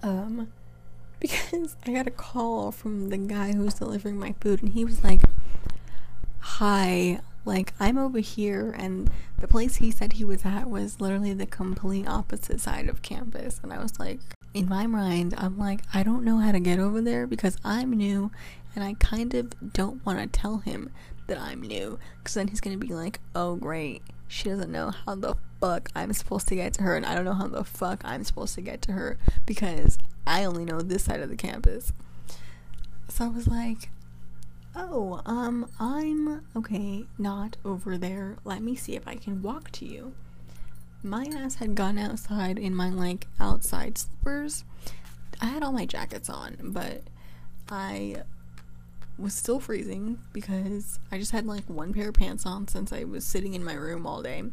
Um, 0.04 0.52
because 1.20 1.76
I 1.86 1.92
got 1.92 2.06
a 2.06 2.10
call 2.10 2.70
from 2.70 3.08
the 3.08 3.16
guy 3.16 3.52
who 3.52 3.64
was 3.64 3.74
delivering 3.74 4.18
my 4.18 4.34
food, 4.40 4.62
and 4.62 4.72
he 4.72 4.84
was 4.84 5.02
like, 5.02 5.22
"Hi, 6.40 7.20
like 7.44 7.72
I'm 7.80 7.96
over 7.96 8.18
here," 8.18 8.74
and 8.78 9.10
the 9.38 9.48
place 9.48 9.76
he 9.76 9.90
said 9.90 10.14
he 10.14 10.24
was 10.24 10.44
at 10.44 10.68
was 10.68 11.00
literally 11.00 11.32
the 11.32 11.46
complete 11.46 12.06
opposite 12.06 12.60
side 12.60 12.88
of 12.88 13.00
campus, 13.00 13.60
and 13.62 13.72
I 13.72 13.78
was 13.78 13.98
like, 13.98 14.20
in 14.54 14.68
my 14.68 14.86
mind, 14.86 15.34
I'm 15.36 15.58
like, 15.58 15.80
I 15.92 16.04
don't 16.04 16.24
know 16.24 16.38
how 16.38 16.52
to 16.52 16.60
get 16.60 16.78
over 16.78 17.00
there 17.00 17.26
because 17.26 17.56
I'm 17.64 17.90
new 17.90 18.30
and 18.74 18.84
I 18.84 18.94
kind 18.94 19.34
of 19.34 19.72
don't 19.72 20.04
want 20.06 20.20
to 20.20 20.26
tell 20.26 20.58
him 20.58 20.90
that 21.26 21.38
I'm 21.38 21.60
new 21.60 21.98
because 22.18 22.34
then 22.34 22.48
he's 22.48 22.60
to 22.60 22.76
be 22.76 22.94
like, 22.94 23.20
oh, 23.34 23.56
great. 23.56 24.02
She 24.28 24.48
doesn't 24.48 24.70
know 24.70 24.90
how 24.90 25.16
the 25.16 25.34
fuck 25.64 25.90
I'm 25.94 26.12
supposed 26.12 26.48
to 26.48 26.56
get 26.56 26.74
to 26.74 26.82
her, 26.82 26.96
and 26.96 27.06
I 27.06 27.14
don't 27.14 27.24
know 27.24 27.34
how 27.34 27.48
the 27.48 27.64
fuck 27.64 28.00
I'm 28.04 28.24
supposed 28.24 28.54
to 28.56 28.60
get 28.60 28.82
to 28.82 28.92
her 28.92 29.18
because 29.46 29.98
I 30.26 30.44
only 30.44 30.64
know 30.64 30.80
this 30.80 31.04
side 31.04 31.20
of 31.20 31.30
the 31.30 31.36
campus. 31.36 31.92
So 33.08 33.26
I 33.26 33.28
was 33.28 33.46
like, 33.46 33.90
oh, 34.74 35.20
um, 35.24 35.70
I'm 35.78 36.44
okay, 36.56 37.04
not 37.18 37.56
over 37.64 37.96
there. 37.96 38.36
Let 38.44 38.62
me 38.62 38.74
see 38.74 38.96
if 38.96 39.06
I 39.06 39.14
can 39.14 39.42
walk 39.42 39.70
to 39.72 39.84
you 39.84 40.14
my 41.04 41.26
ass 41.36 41.56
had 41.56 41.74
gone 41.74 41.98
outside 41.98 42.58
in 42.58 42.74
my 42.74 42.88
like 42.88 43.26
outside 43.38 43.98
slippers. 43.98 44.64
I 45.40 45.46
had 45.46 45.62
all 45.62 45.72
my 45.72 45.84
jackets 45.84 46.30
on, 46.30 46.56
but 46.62 47.02
I 47.68 48.22
was 49.18 49.34
still 49.34 49.60
freezing 49.60 50.18
because 50.32 50.98
I 51.12 51.18
just 51.18 51.32
had 51.32 51.46
like 51.46 51.64
one 51.66 51.92
pair 51.92 52.08
of 52.08 52.14
pants 52.14 52.46
on 52.46 52.66
since 52.68 52.92
I 52.92 53.04
was 53.04 53.24
sitting 53.24 53.52
in 53.54 53.62
my 53.62 53.74
room 53.74 54.06
all 54.06 54.22
day. 54.22 54.44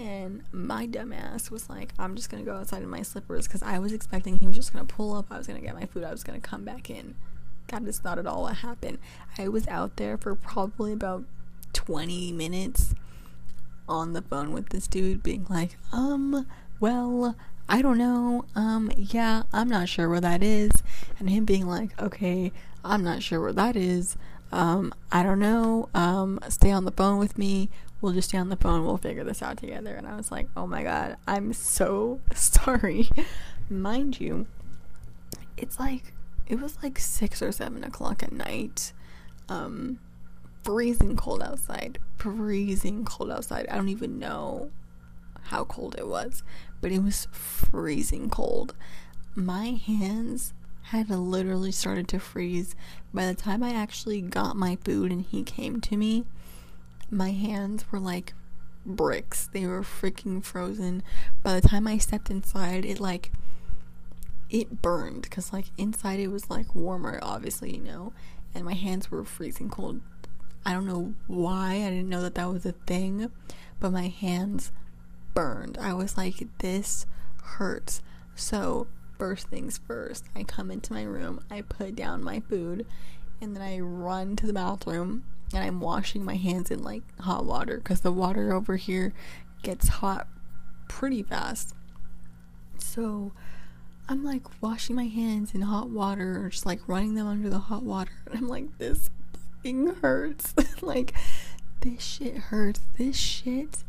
And 0.00 0.44
my 0.50 0.86
dumbass 0.86 1.50
was 1.50 1.68
like, 1.68 1.92
I'm 1.98 2.16
just 2.16 2.30
gonna 2.30 2.42
go 2.42 2.56
outside 2.56 2.82
in 2.82 2.88
my 2.88 3.02
slippers 3.02 3.46
because 3.46 3.62
I 3.62 3.78
was 3.78 3.92
expecting 3.92 4.38
he 4.38 4.46
was 4.46 4.56
just 4.56 4.72
gonna 4.72 4.86
pull 4.86 5.14
up, 5.14 5.26
I 5.30 5.36
was 5.36 5.46
gonna 5.46 5.60
get 5.60 5.74
my 5.74 5.84
food, 5.84 6.04
I 6.04 6.10
was 6.10 6.24
gonna 6.24 6.40
come 6.40 6.64
back 6.64 6.88
in. 6.88 7.16
That 7.68 7.82
is 7.82 8.02
not 8.02 8.18
at 8.18 8.26
all 8.26 8.42
what 8.42 8.56
happened. 8.56 8.98
I 9.36 9.48
was 9.48 9.68
out 9.68 9.96
there 9.96 10.16
for 10.16 10.34
probably 10.34 10.92
about 10.94 11.24
20 11.74 12.32
minutes 12.32 12.94
on 13.86 14.14
the 14.14 14.22
phone 14.22 14.52
with 14.52 14.70
this 14.70 14.86
dude 14.86 15.22
being 15.22 15.46
like, 15.50 15.76
um, 15.92 16.46
well, 16.80 17.36
I 17.68 17.82
don't 17.82 17.98
know. 17.98 18.46
Um, 18.54 18.90
yeah, 18.96 19.42
I'm 19.52 19.68
not 19.68 19.88
sure 19.90 20.08
where 20.08 20.20
that 20.20 20.42
is. 20.42 20.70
And 21.18 21.28
him 21.28 21.44
being 21.44 21.66
like, 21.66 22.00
okay, 22.00 22.52
I'm 22.82 23.04
not 23.04 23.22
sure 23.22 23.40
where 23.40 23.52
that 23.52 23.76
is. 23.76 24.16
Um, 24.52 24.92
I 25.12 25.22
don't 25.22 25.38
know. 25.38 25.88
Um, 25.94 26.40
stay 26.48 26.70
on 26.70 26.84
the 26.84 26.92
phone 26.92 27.18
with 27.18 27.38
me. 27.38 27.70
We'll 28.00 28.12
just 28.12 28.30
stay 28.30 28.38
on 28.38 28.48
the 28.48 28.56
phone. 28.56 28.84
We'll 28.84 28.96
figure 28.96 29.24
this 29.24 29.42
out 29.42 29.58
together. 29.58 29.94
And 29.94 30.06
I 30.06 30.16
was 30.16 30.30
like, 30.32 30.48
oh 30.56 30.66
my 30.66 30.82
god, 30.82 31.16
I'm 31.26 31.52
so 31.52 32.20
sorry. 32.34 33.08
Mind 33.68 34.20
you, 34.20 34.46
it's 35.56 35.78
like, 35.78 36.12
it 36.46 36.60
was 36.60 36.76
like 36.82 36.98
six 36.98 37.42
or 37.42 37.52
seven 37.52 37.84
o'clock 37.84 38.22
at 38.22 38.32
night. 38.32 38.92
Um, 39.48 39.98
freezing 40.62 41.16
cold 41.16 41.42
outside. 41.42 41.98
Freezing 42.16 43.04
cold 43.04 43.30
outside. 43.30 43.66
I 43.68 43.76
don't 43.76 43.88
even 43.88 44.18
know 44.18 44.70
how 45.44 45.64
cold 45.64 45.96
it 45.98 46.06
was, 46.06 46.42
but 46.80 46.92
it 46.92 47.02
was 47.02 47.28
freezing 47.32 48.30
cold. 48.30 48.74
My 49.34 49.78
hands 49.86 50.54
had 50.98 51.10
literally 51.10 51.72
started 51.72 52.08
to 52.08 52.18
freeze. 52.18 52.74
By 53.12 53.26
the 53.26 53.34
time 53.34 53.62
I 53.62 53.72
actually 53.72 54.20
got 54.20 54.56
my 54.56 54.76
food 54.76 55.12
and 55.12 55.22
he 55.22 55.42
came 55.42 55.80
to 55.82 55.96
me, 55.96 56.24
my 57.10 57.30
hands 57.30 57.84
were 57.90 58.00
like 58.00 58.34
bricks. 58.84 59.48
They 59.52 59.66
were 59.66 59.82
freaking 59.82 60.42
frozen. 60.44 61.02
By 61.42 61.58
the 61.58 61.68
time 61.68 61.86
I 61.86 61.98
stepped 61.98 62.30
inside, 62.30 62.84
it 62.84 63.00
like 63.00 63.32
it 64.48 64.82
burned 64.82 65.22
because 65.22 65.52
like 65.52 65.66
inside 65.78 66.18
it 66.18 66.26
was 66.26 66.50
like 66.50 66.74
warmer 66.74 67.20
obviously 67.22 67.76
you 67.76 67.80
know 67.80 68.12
and 68.52 68.64
my 68.64 68.74
hands 68.74 69.08
were 69.08 69.22
freezing 69.22 69.70
cold 69.70 70.00
I 70.64 70.72
don't 70.72 70.86
know 70.86 71.14
why. 71.26 71.74
I 71.74 71.90
didn't 71.90 72.08
know 72.08 72.22
that 72.22 72.34
that 72.34 72.50
was 72.50 72.66
a 72.66 72.72
thing, 72.72 73.30
but 73.78 73.92
my 73.92 74.08
hands 74.08 74.72
burned. 75.34 75.78
I 75.78 75.94
was 75.94 76.16
like, 76.16 76.46
this 76.58 77.06
hurts. 77.42 78.02
So, 78.34 78.86
first 79.20 79.48
things 79.48 79.78
first, 79.86 80.24
I 80.34 80.44
come 80.44 80.70
into 80.70 80.94
my 80.94 81.02
room, 81.02 81.44
I 81.50 81.60
put 81.60 81.94
down 81.94 82.24
my 82.24 82.40
food, 82.40 82.86
and 83.38 83.54
then 83.54 83.62
I 83.62 83.78
run 83.80 84.34
to 84.36 84.46
the 84.46 84.54
bathroom 84.54 85.24
and 85.52 85.62
I'm 85.62 85.80
washing 85.80 86.24
my 86.24 86.36
hands 86.36 86.70
in 86.70 86.82
like 86.82 87.02
hot 87.20 87.44
water 87.44 87.76
because 87.76 88.00
the 88.00 88.12
water 88.12 88.54
over 88.54 88.76
here 88.76 89.12
gets 89.62 89.88
hot 89.88 90.26
pretty 90.88 91.22
fast. 91.22 91.74
So, 92.78 93.32
I'm 94.08 94.24
like 94.24 94.42
washing 94.62 94.96
my 94.96 95.06
hands 95.06 95.54
in 95.54 95.60
hot 95.60 95.90
water, 95.90 96.44
or 96.44 96.48
just 96.48 96.64
like 96.64 96.80
running 96.88 97.14
them 97.14 97.26
under 97.26 97.50
the 97.50 97.58
hot 97.58 97.82
water, 97.82 98.12
and 98.26 98.36
I'm 98.36 98.48
like, 98.48 98.78
this 98.78 99.10
fucking 99.58 99.96
hurts. 99.96 100.54
like, 100.82 101.12
this 101.82 102.02
shit 102.02 102.36
hurts. 102.36 102.80
This 102.96 103.16
shit 103.16 103.84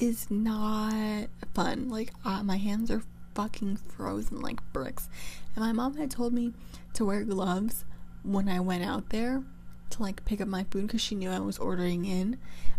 is 0.00 0.30
not 0.30 1.26
fun. 1.54 1.88
Like, 1.88 2.12
uh, 2.24 2.44
my 2.44 2.56
hands 2.56 2.90
are 2.90 3.02
fucking 3.38 3.76
frozen 3.76 4.40
like 4.40 4.60
bricks. 4.72 5.08
And 5.54 5.64
my 5.64 5.70
mom 5.70 5.96
had 5.96 6.10
told 6.10 6.32
me 6.32 6.54
to 6.94 7.04
wear 7.04 7.22
gloves 7.22 7.84
when 8.24 8.48
I 8.48 8.58
went 8.58 8.82
out 8.82 9.10
there 9.10 9.44
to 9.90 10.02
like 10.02 10.24
pick 10.24 10.40
up 10.40 10.48
my 10.48 10.64
food 10.64 10.88
because 10.88 11.00
she 11.00 11.14
knew 11.14 11.30
I 11.30 11.38
was 11.38 11.56
ordering 11.56 12.04
in. 12.04 12.38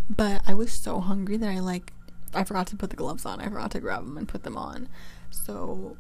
But 0.10 0.42
I 0.46 0.54
was 0.54 0.74
so 0.74 1.00
hungry 1.00 1.38
that 1.38 1.50
I 1.50 1.60
like 1.60 1.94
I 2.34 2.44
forgot 2.44 2.68
to 2.68 2.76
put 2.76 2.90
the 2.90 2.98
gloves 2.98 3.26
on. 3.26 3.40
I 3.40 3.46
forgot 3.46 3.72
to 3.72 3.80
grab 3.80 4.04
them 4.04 4.18
and 4.18 4.28
put 4.28 4.44
them 4.44 4.58
on. 4.58 4.90
So 5.30 5.96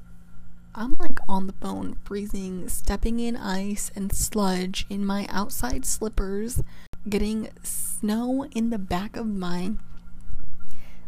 I'm 0.75 0.97
like 0.99 1.19
on 1.29 1.47
the 1.47 1.53
phone, 1.53 1.97
freezing, 2.03 2.67
stepping 2.67 3.21
in 3.21 3.37
ice 3.37 3.91
and 3.95 4.11
sludge 4.13 4.85
in 4.89 5.05
my 5.05 5.25
outside 5.29 5.85
slippers, 5.85 6.61
getting 7.07 7.47
snow 7.63 8.45
in 8.51 8.71
the 8.71 8.77
back 8.77 9.15
of 9.15 9.25
my 9.25 9.71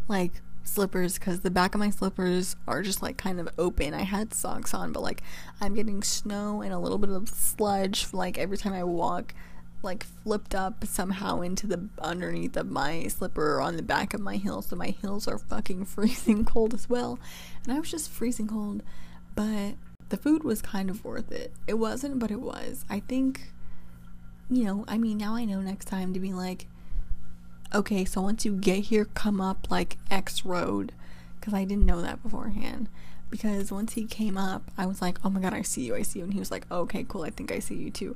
like 0.08 0.42
slippers 0.64 1.18
because 1.18 1.42
the 1.42 1.52
back 1.52 1.74
of 1.76 1.80
my 1.80 1.90
slippers 1.90 2.56
are 2.68 2.82
just 2.82 3.02
like 3.02 3.18
kind 3.18 3.40
of 3.40 3.50
open. 3.58 3.94
I 3.94 4.04
had 4.04 4.34
socks 4.34 4.74
on, 4.74 4.92
but 4.92 5.04
like 5.04 5.22
I'm 5.60 5.74
getting 5.74 6.04
snow 6.04 6.62
and 6.62 6.74
a 6.74 6.80
little 6.80 6.98
bit 6.98 7.10
of 7.10 7.30
sludge 7.30 8.14
like 8.14 8.38
every 8.38 8.58
time 8.58 8.74
I 8.74 8.84
walk 8.84 9.34
like 9.84 10.04
flipped 10.24 10.54
up 10.54 10.86
somehow 10.86 11.42
into 11.42 11.66
the 11.66 11.90
underneath 12.00 12.56
of 12.56 12.70
my 12.70 13.08
slipper 13.08 13.56
or 13.56 13.62
on 13.62 13.78
the 13.78 13.82
back 13.82 14.14
of 14.14 14.22
my 14.22 14.36
heel 14.36 14.62
so 14.62 14.76
my 14.76 14.90
heels 14.90 15.28
are 15.28 15.40
fucking 15.40 15.86
freezing 15.86 16.46
cold 16.46 16.76
as 16.76 16.88
well 16.88 17.18
and 17.64 17.74
i 17.74 17.80
was 17.80 17.90
just 17.90 18.08
freezing 18.08 18.48
cold 18.48 18.84
but 19.34 19.74
the 20.12 20.18
food 20.18 20.44
was 20.44 20.62
kind 20.62 20.90
of 20.90 21.04
worth 21.04 21.32
it. 21.32 21.54
It 21.66 21.76
wasn't, 21.76 22.20
but 22.20 22.32
it 22.32 22.42
was. 22.42 22.86
I 22.90 23.00
think, 23.00 23.54
you 24.50 24.66
know, 24.66 24.86
I 24.88 24.98
mean, 24.98 25.18
now 25.18 25.36
I 25.36 25.46
know 25.46 25.62
next 25.62 25.86
time 25.86 26.14
to 26.14 26.20
be 26.20 26.34
like, 26.34 26.68
okay, 27.74 28.06
so 28.06 28.22
once 28.22 28.46
you 28.46 28.54
get 28.54 28.86
here, 28.86 29.06
come 29.06 29.42
up 29.42 29.70
like 29.70 29.98
X 30.10 30.46
road. 30.46 30.92
Because 31.40 31.54
I 31.54 31.64
didn't 31.64 31.86
know 31.86 32.02
that 32.02 32.22
beforehand. 32.22 32.88
Because 33.30 33.72
once 33.72 33.94
he 33.94 34.06
came 34.06 34.38
up, 34.38 34.70
I 34.78 34.86
was 34.86 35.02
like, 35.02 35.18
oh 35.24 35.30
my 35.30 35.40
god, 35.40 35.54
I 35.54 35.62
see 35.62 35.84
you, 35.84 35.96
I 35.96 36.02
see 36.04 36.20
you. 36.20 36.26
And 36.26 36.34
he 36.34 36.40
was 36.40 36.52
like, 36.52 36.70
okay, 36.72 37.06
cool, 37.08 37.24
I 37.24 37.30
think 37.30 37.52
I 37.52 37.60
see 37.60 37.76
you 37.76 37.90
too. 37.90 38.16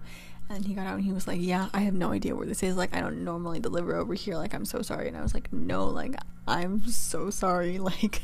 And 0.49 0.65
he 0.65 0.75
got 0.75 0.85
out 0.85 0.95
and 0.95 1.03
he 1.03 1.11
was 1.11 1.27
like, 1.27 1.39
yeah, 1.41 1.69
I 1.73 1.79
have 1.81 1.95
no 1.95 2.11
idea 2.11 2.35
where 2.35 2.45
this 2.45 2.61
is. 2.61 2.77
Like, 2.77 2.95
I 2.95 3.01
don't 3.01 3.23
normally 3.23 3.59
deliver 3.59 3.95
over 3.95 4.13
here. 4.13 4.35
Like, 4.35 4.53
I'm 4.53 4.65
so 4.65 4.83
sorry. 4.83 5.07
And 5.07 5.17
I 5.17 5.21
was 5.21 5.33
like, 5.33 5.51
no, 5.51 5.87
like, 5.87 6.15
I'm 6.47 6.85
so 6.87 7.29
sorry. 7.29 7.79
Like, 7.85 8.21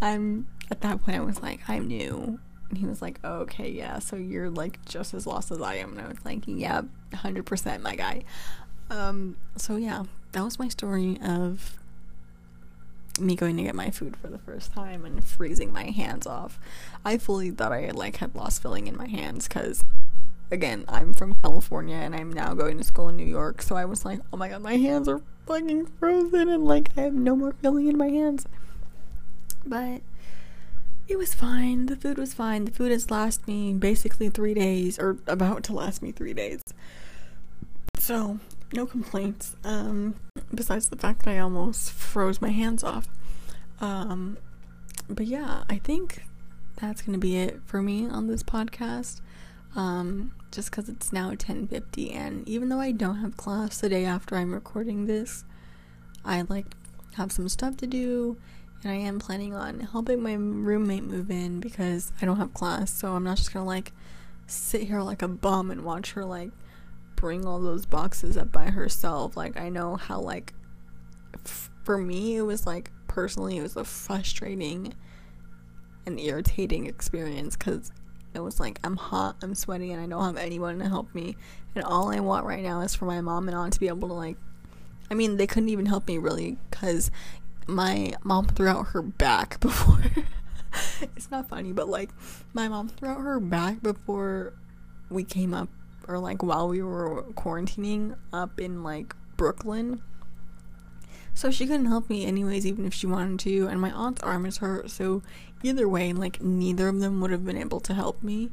I'm 0.00 0.46
at 0.70 0.80
that 0.82 1.02
point 1.02 1.16
I 1.16 1.20
was 1.20 1.42
like, 1.42 1.60
I'm 1.68 1.88
new. 1.88 2.38
And 2.68 2.78
he 2.78 2.86
was 2.86 3.02
like, 3.02 3.18
oh, 3.24 3.38
okay, 3.40 3.70
yeah, 3.70 3.98
so 3.98 4.16
you're 4.16 4.50
like 4.50 4.84
just 4.84 5.14
as 5.14 5.26
lost 5.26 5.50
as 5.50 5.60
I 5.60 5.76
am. 5.76 5.92
And 5.92 6.00
I 6.00 6.08
was 6.08 6.24
like, 6.24 6.42
yeah, 6.46 6.82
100% 7.12 7.80
my 7.82 7.94
guy. 7.96 8.24
Um, 8.90 9.36
so 9.56 9.76
yeah, 9.76 10.04
that 10.32 10.44
was 10.44 10.58
my 10.58 10.68
story 10.68 11.18
of 11.22 11.76
me 13.20 13.36
going 13.36 13.56
to 13.56 13.62
get 13.62 13.74
my 13.74 13.90
food 13.90 14.16
for 14.16 14.28
the 14.28 14.38
first 14.38 14.72
time 14.72 15.04
and 15.04 15.24
freezing 15.24 15.72
my 15.72 15.84
hands 15.84 16.26
off. 16.26 16.58
I 17.04 17.18
fully 17.18 17.50
thought 17.50 17.72
I 17.72 17.90
like 17.90 18.16
had 18.16 18.34
lost 18.34 18.62
feeling 18.62 18.86
in 18.86 18.96
my 18.96 19.06
hands 19.06 19.46
because 19.46 19.84
again, 20.50 20.84
I'm 20.88 21.14
from 21.14 21.34
California 21.42 21.96
and 21.96 22.14
I'm 22.14 22.32
now 22.32 22.54
going 22.54 22.78
to 22.78 22.84
school 22.84 23.08
in 23.08 23.16
New 23.16 23.26
York, 23.26 23.62
so 23.62 23.76
I 23.76 23.84
was 23.84 24.04
like, 24.04 24.20
oh 24.32 24.36
my 24.36 24.48
god, 24.48 24.62
my 24.62 24.76
hands 24.76 25.08
are 25.08 25.22
fucking 25.46 25.86
frozen 25.98 26.48
and 26.48 26.64
like 26.64 26.90
I 26.96 27.02
have 27.02 27.14
no 27.14 27.36
more 27.36 27.52
feeling 27.62 27.88
in 27.88 27.96
my 27.96 28.08
hands. 28.08 28.46
But 29.64 30.02
it 31.06 31.16
was 31.16 31.34
fine. 31.34 31.86
The 31.86 31.96
food 31.96 32.18
was 32.18 32.34
fine. 32.34 32.64
The 32.64 32.70
food 32.70 32.90
has 32.90 33.10
lasted 33.10 33.46
me 33.46 33.74
basically 33.74 34.30
three 34.30 34.54
days, 34.54 34.98
or 34.98 35.18
about 35.26 35.62
to 35.64 35.72
last 35.72 36.02
me 36.02 36.12
three 36.12 36.32
days. 36.32 36.60
So, 37.98 38.38
no 38.74 38.86
complaints. 38.86 39.56
Um, 39.64 40.14
besides 40.54 40.88
the 40.88 40.96
fact 40.96 41.24
that 41.24 41.30
I 41.30 41.38
almost 41.38 41.90
froze 41.92 42.40
my 42.40 42.50
hands 42.50 42.84
off. 42.84 43.08
Um, 43.80 44.36
but 45.08 45.26
yeah, 45.26 45.64
I 45.68 45.78
think 45.78 46.24
that's 46.76 47.02
gonna 47.02 47.18
be 47.18 47.36
it 47.36 47.60
for 47.64 47.82
me 47.82 48.08
on 48.08 48.26
this 48.26 48.42
podcast. 48.42 49.20
Um, 49.76 50.32
just 50.52 50.70
because 50.70 50.88
it's 50.88 51.12
now 51.12 51.34
10:50, 51.34 52.12
and 52.12 52.48
even 52.48 52.68
though 52.68 52.80
I 52.80 52.92
don't 52.92 53.16
have 53.16 53.36
class 53.36 53.78
the 53.80 53.88
day 53.88 54.04
after 54.04 54.36
I'm 54.36 54.52
recording 54.52 55.06
this, 55.06 55.44
I 56.24 56.42
like 56.42 56.66
have 57.14 57.32
some 57.32 57.48
stuff 57.48 57.76
to 57.78 57.86
do 57.86 58.36
and 58.84 58.92
I 58.92 58.96
am 58.96 59.18
planning 59.18 59.54
on 59.54 59.80
helping 59.80 60.22
my 60.22 60.34
roommate 60.34 61.04
move 61.04 61.30
in 61.30 61.60
because 61.60 62.12
I 62.20 62.26
don't 62.26 62.36
have 62.36 62.54
class, 62.54 62.92
so 62.92 63.14
I'm 63.14 63.24
not 63.24 63.38
just 63.38 63.52
gonna 63.52 63.66
like 63.66 63.92
sit 64.46 64.82
here 64.82 65.00
like 65.00 65.22
a 65.22 65.28
bum 65.28 65.70
and 65.70 65.84
watch 65.84 66.12
her 66.12 66.24
like 66.24 66.50
bring 67.16 67.46
all 67.46 67.60
those 67.60 67.86
boxes 67.86 68.36
up 68.36 68.52
by 68.52 68.66
herself. 68.66 69.36
Like 69.36 69.58
I 69.58 69.68
know 69.68 69.96
how 69.96 70.20
like 70.20 70.54
f- 71.34 71.70
for 71.84 71.98
me 71.98 72.36
it 72.36 72.42
was 72.42 72.66
like 72.66 72.90
personally 73.08 73.58
it 73.58 73.62
was 73.62 73.76
a 73.76 73.84
frustrating 73.84 74.94
and 76.06 76.18
irritating 76.20 76.86
experience 76.86 77.56
cuz 77.56 77.92
it 78.34 78.40
was 78.40 78.58
like 78.58 78.80
I'm 78.82 78.96
hot, 78.96 79.36
I'm 79.42 79.54
sweaty 79.54 79.92
and 79.92 80.00
I 80.02 80.06
don't 80.06 80.24
have 80.24 80.36
anyone 80.36 80.78
to 80.80 80.88
help 80.88 81.14
me 81.14 81.36
and 81.74 81.84
all 81.84 82.10
I 82.10 82.20
want 82.20 82.46
right 82.46 82.62
now 82.62 82.80
is 82.80 82.94
for 82.94 83.04
my 83.04 83.20
mom 83.20 83.48
and 83.48 83.56
aunt 83.56 83.74
to 83.74 83.80
be 83.80 83.88
able 83.88 84.08
to 84.08 84.14
like 84.14 84.36
I 85.10 85.14
mean, 85.14 85.36
they 85.36 85.46
couldn't 85.46 85.68
even 85.68 85.86
help 85.86 86.08
me 86.08 86.18
really 86.18 86.56
because 86.70 87.10
my 87.66 88.14
mom 88.22 88.46
threw 88.46 88.68
out 88.68 88.88
her 88.88 89.02
back 89.02 89.60
before. 89.60 90.02
it's 91.02 91.30
not 91.30 91.48
funny, 91.48 91.72
but 91.72 91.88
like 91.88 92.10
my 92.52 92.68
mom 92.68 92.88
threw 92.88 93.08
out 93.08 93.20
her 93.20 93.40
back 93.40 93.82
before 93.82 94.54
we 95.10 95.24
came 95.24 95.54
up, 95.54 95.68
or 96.08 96.18
like 96.18 96.42
while 96.42 96.68
we 96.68 96.82
were 96.82 97.22
quarantining 97.32 98.16
up 98.32 98.60
in 98.60 98.82
like 98.82 99.14
Brooklyn. 99.36 100.02
So 101.36 101.50
she 101.50 101.66
couldn't 101.66 101.86
help 101.86 102.08
me 102.08 102.24
anyways, 102.24 102.64
even 102.64 102.86
if 102.86 102.94
she 102.94 103.08
wanted 103.08 103.40
to. 103.40 103.66
And 103.66 103.80
my 103.80 103.90
aunt's 103.90 104.22
arm 104.22 104.46
is 104.46 104.58
hurt, 104.58 104.90
so 104.90 105.22
either 105.64 105.88
way, 105.88 106.12
like 106.12 106.40
neither 106.40 106.88
of 106.88 107.00
them 107.00 107.20
would 107.20 107.32
have 107.32 107.44
been 107.44 107.56
able 107.56 107.80
to 107.80 107.94
help 107.94 108.22
me. 108.22 108.50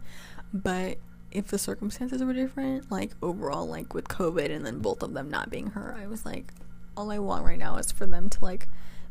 But 0.52 0.98
if 1.32 1.48
the 1.48 1.60
circumstances 1.60 2.24
were 2.24 2.34
different, 2.34 2.92
like 2.92 3.12
overall, 3.22 3.68
like 3.68 3.94
with 3.94 4.08
COVID 4.08 4.50
and 4.50 4.66
then 4.66 4.80
both 4.80 5.04
of 5.04 5.14
them 5.14 5.30
not 5.30 5.50
being 5.50 5.68
hurt, 5.68 5.96
I 5.96 6.08
was 6.08 6.26
like, 6.26 6.52
all 6.98 7.12
I 7.12 7.20
want 7.20 7.46
right 7.46 7.60
now 7.60 7.78
is 7.78 7.92
for 7.92 8.06
them 8.06 8.30
to 8.30 8.44
like 8.44 8.68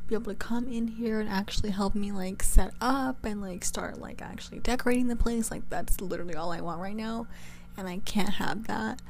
be 0.06 0.14
able 0.14 0.32
to 0.32 0.34
come 0.34 0.68
in 0.68 0.88
here 0.88 1.20
and 1.20 1.28
actually 1.28 1.70
help 1.70 1.94
me 1.94 2.12
like 2.12 2.42
set 2.42 2.72
up 2.80 3.24
and 3.24 3.40
like 3.40 3.64
start 3.64 4.00
like 4.00 4.20
actually 4.20 4.58
decorating 4.58 5.06
the 5.06 5.16
place. 5.16 5.50
Like 5.50 5.68
that's 5.70 6.00
literally 6.00 6.34
all 6.34 6.52
I 6.52 6.60
want 6.60 6.80
right 6.80 6.96
now, 6.96 7.26
and 7.80 7.88
I 7.88 7.98
can't 7.98 8.34
have 8.34 8.66
that. 8.66 9.00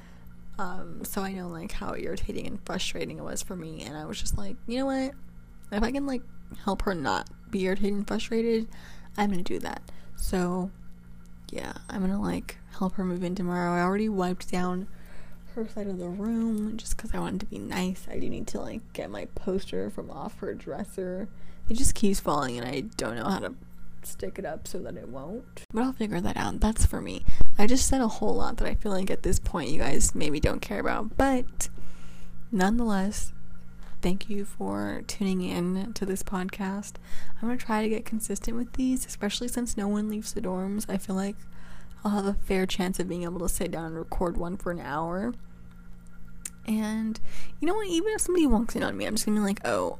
Um, 0.58 1.04
so 1.04 1.22
I 1.22 1.32
know 1.32 1.48
like 1.48 1.72
how 1.72 1.94
irritating 1.94 2.46
and 2.46 2.64
frustrating 2.64 3.18
it 3.18 3.24
was 3.24 3.42
for 3.42 3.56
me, 3.56 3.82
and 3.82 3.96
I 3.96 4.06
was 4.06 4.20
just 4.20 4.38
like, 4.38 4.56
you 4.66 4.78
know 4.78 4.86
what? 4.86 5.12
If 5.72 5.82
I 5.82 5.90
can 5.90 6.06
like 6.06 6.22
help 6.64 6.82
her 6.82 6.94
not 6.94 7.28
be 7.50 7.64
irritated 7.64 7.94
and 7.94 8.06
frustrated, 8.06 8.68
I'm 9.16 9.30
gonna 9.30 9.42
do 9.42 9.58
that. 9.60 9.82
So 10.16 10.70
yeah, 11.50 11.72
I'm 11.88 12.00
gonna 12.00 12.20
like 12.20 12.58
help 12.78 12.94
her 12.94 13.04
move 13.04 13.24
in 13.24 13.34
tomorrow. 13.34 13.74
I 13.74 13.82
already 13.82 14.08
wiped 14.08 14.50
down 14.50 14.86
her 15.54 15.66
side 15.66 15.88
of 15.88 15.98
the 15.98 16.08
room 16.08 16.76
just 16.76 16.96
because 16.96 17.12
I 17.12 17.18
wanted 17.18 17.40
to 17.40 17.46
be 17.46 17.58
nice. 17.58 18.06
I 18.10 18.18
do 18.18 18.28
need 18.28 18.46
to 18.48 18.60
like 18.60 18.92
get 18.92 19.10
my 19.10 19.26
poster 19.34 19.90
from 19.90 20.10
off 20.10 20.38
her 20.38 20.54
dresser. 20.54 21.28
It 21.68 21.74
just 21.74 21.94
keeps 21.94 22.20
falling 22.20 22.58
and 22.58 22.68
I 22.68 22.80
don't 22.80 23.16
know 23.16 23.28
how 23.28 23.40
to 23.40 23.54
stick 24.02 24.38
it 24.38 24.44
up 24.44 24.66
so 24.66 24.78
that 24.78 24.96
it 24.96 25.08
won't. 25.08 25.62
But 25.72 25.82
I'll 25.82 25.92
figure 25.92 26.20
that 26.20 26.36
out. 26.36 26.60
That's 26.60 26.86
for 26.86 27.00
me. 27.00 27.24
I 27.60 27.66
just 27.66 27.86
said 27.86 28.00
a 28.00 28.08
whole 28.08 28.36
lot 28.36 28.56
that 28.56 28.66
I 28.66 28.74
feel 28.74 28.90
like 28.90 29.10
at 29.10 29.22
this 29.22 29.38
point 29.38 29.68
you 29.68 29.80
guys 29.80 30.14
maybe 30.14 30.40
don't 30.40 30.62
care 30.62 30.80
about. 30.80 31.18
But 31.18 31.68
nonetheless, 32.50 33.34
thank 34.00 34.30
you 34.30 34.46
for 34.46 35.02
tuning 35.06 35.42
in 35.42 35.92
to 35.92 36.06
this 36.06 36.22
podcast. 36.22 36.94
I'm 37.36 37.48
going 37.48 37.58
to 37.58 37.62
try 37.62 37.82
to 37.82 37.88
get 37.90 38.06
consistent 38.06 38.56
with 38.56 38.72
these, 38.72 39.04
especially 39.04 39.46
since 39.46 39.76
no 39.76 39.88
one 39.88 40.08
leaves 40.08 40.32
the 40.32 40.40
dorms. 40.40 40.86
I 40.88 40.96
feel 40.96 41.14
like 41.14 41.36
I'll 42.02 42.12
have 42.12 42.24
a 42.24 42.32
fair 42.32 42.64
chance 42.64 42.98
of 42.98 43.10
being 43.10 43.24
able 43.24 43.40
to 43.40 43.48
sit 43.50 43.70
down 43.70 43.84
and 43.84 43.96
record 43.98 44.38
one 44.38 44.56
for 44.56 44.72
an 44.72 44.80
hour. 44.80 45.34
And 46.66 47.20
you 47.60 47.68
know 47.68 47.74
what? 47.74 47.88
Even 47.88 48.14
if 48.14 48.22
somebody 48.22 48.46
walks 48.46 48.74
in 48.74 48.82
on 48.82 48.96
me, 48.96 49.04
I'm 49.04 49.16
just 49.16 49.26
gonna 49.26 49.38
be 49.38 49.44
like, 49.44 49.60
oh, 49.66 49.98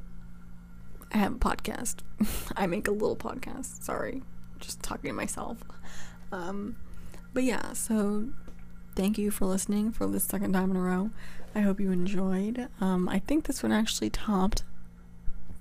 I 1.13 1.19
have 1.19 1.35
a 1.35 1.37
podcast. 1.37 1.97
I 2.57 2.65
make 2.65 2.87
a 2.87 2.91
little 2.91 3.15
podcast. 3.15 3.83
Sorry, 3.83 4.23
just 4.59 4.81
talking 4.81 5.09
to 5.09 5.13
myself. 5.13 5.59
Um, 6.31 6.75
but 7.33 7.43
yeah, 7.43 7.73
so 7.73 8.29
thank 8.95 9.17
you 9.17 9.31
for 9.31 9.45
listening 9.45 9.91
for 9.91 10.07
the 10.07 10.19
second 10.19 10.53
time 10.53 10.71
in 10.71 10.77
a 10.77 10.81
row. 10.81 11.09
I 11.53 11.61
hope 11.61 11.79
you 11.79 11.91
enjoyed. 11.91 12.67
Um, 12.79 13.09
I 13.09 13.19
think 13.19 13.45
this 13.45 13.61
one 13.63 13.71
actually 13.71 14.09
topped 14.09 14.63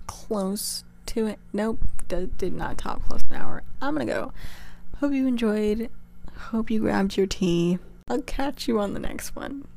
close 0.07 0.85
to 1.07 1.27
it. 1.27 1.39
Nope, 1.53 1.81
d- 2.09 2.31
did 2.39 2.53
not 2.53 2.79
top 2.79 3.03
close 3.07 3.23
to 3.25 3.35
an 3.35 3.41
hour. 3.41 3.63
I'm 3.81 3.95
gonna 3.95 4.07
go. 4.07 4.33
Hope 4.99 5.13
you 5.13 5.27
enjoyed 5.27 5.91
Hope 6.49 6.71
you 6.71 6.81
grabbed 6.81 7.17
your 7.17 7.27
tea. 7.27 7.79
I'll 8.09 8.23
catch 8.23 8.67
you 8.67 8.81
on 8.81 8.95
the 8.95 8.99
next 8.99 9.37
one. 9.37 9.69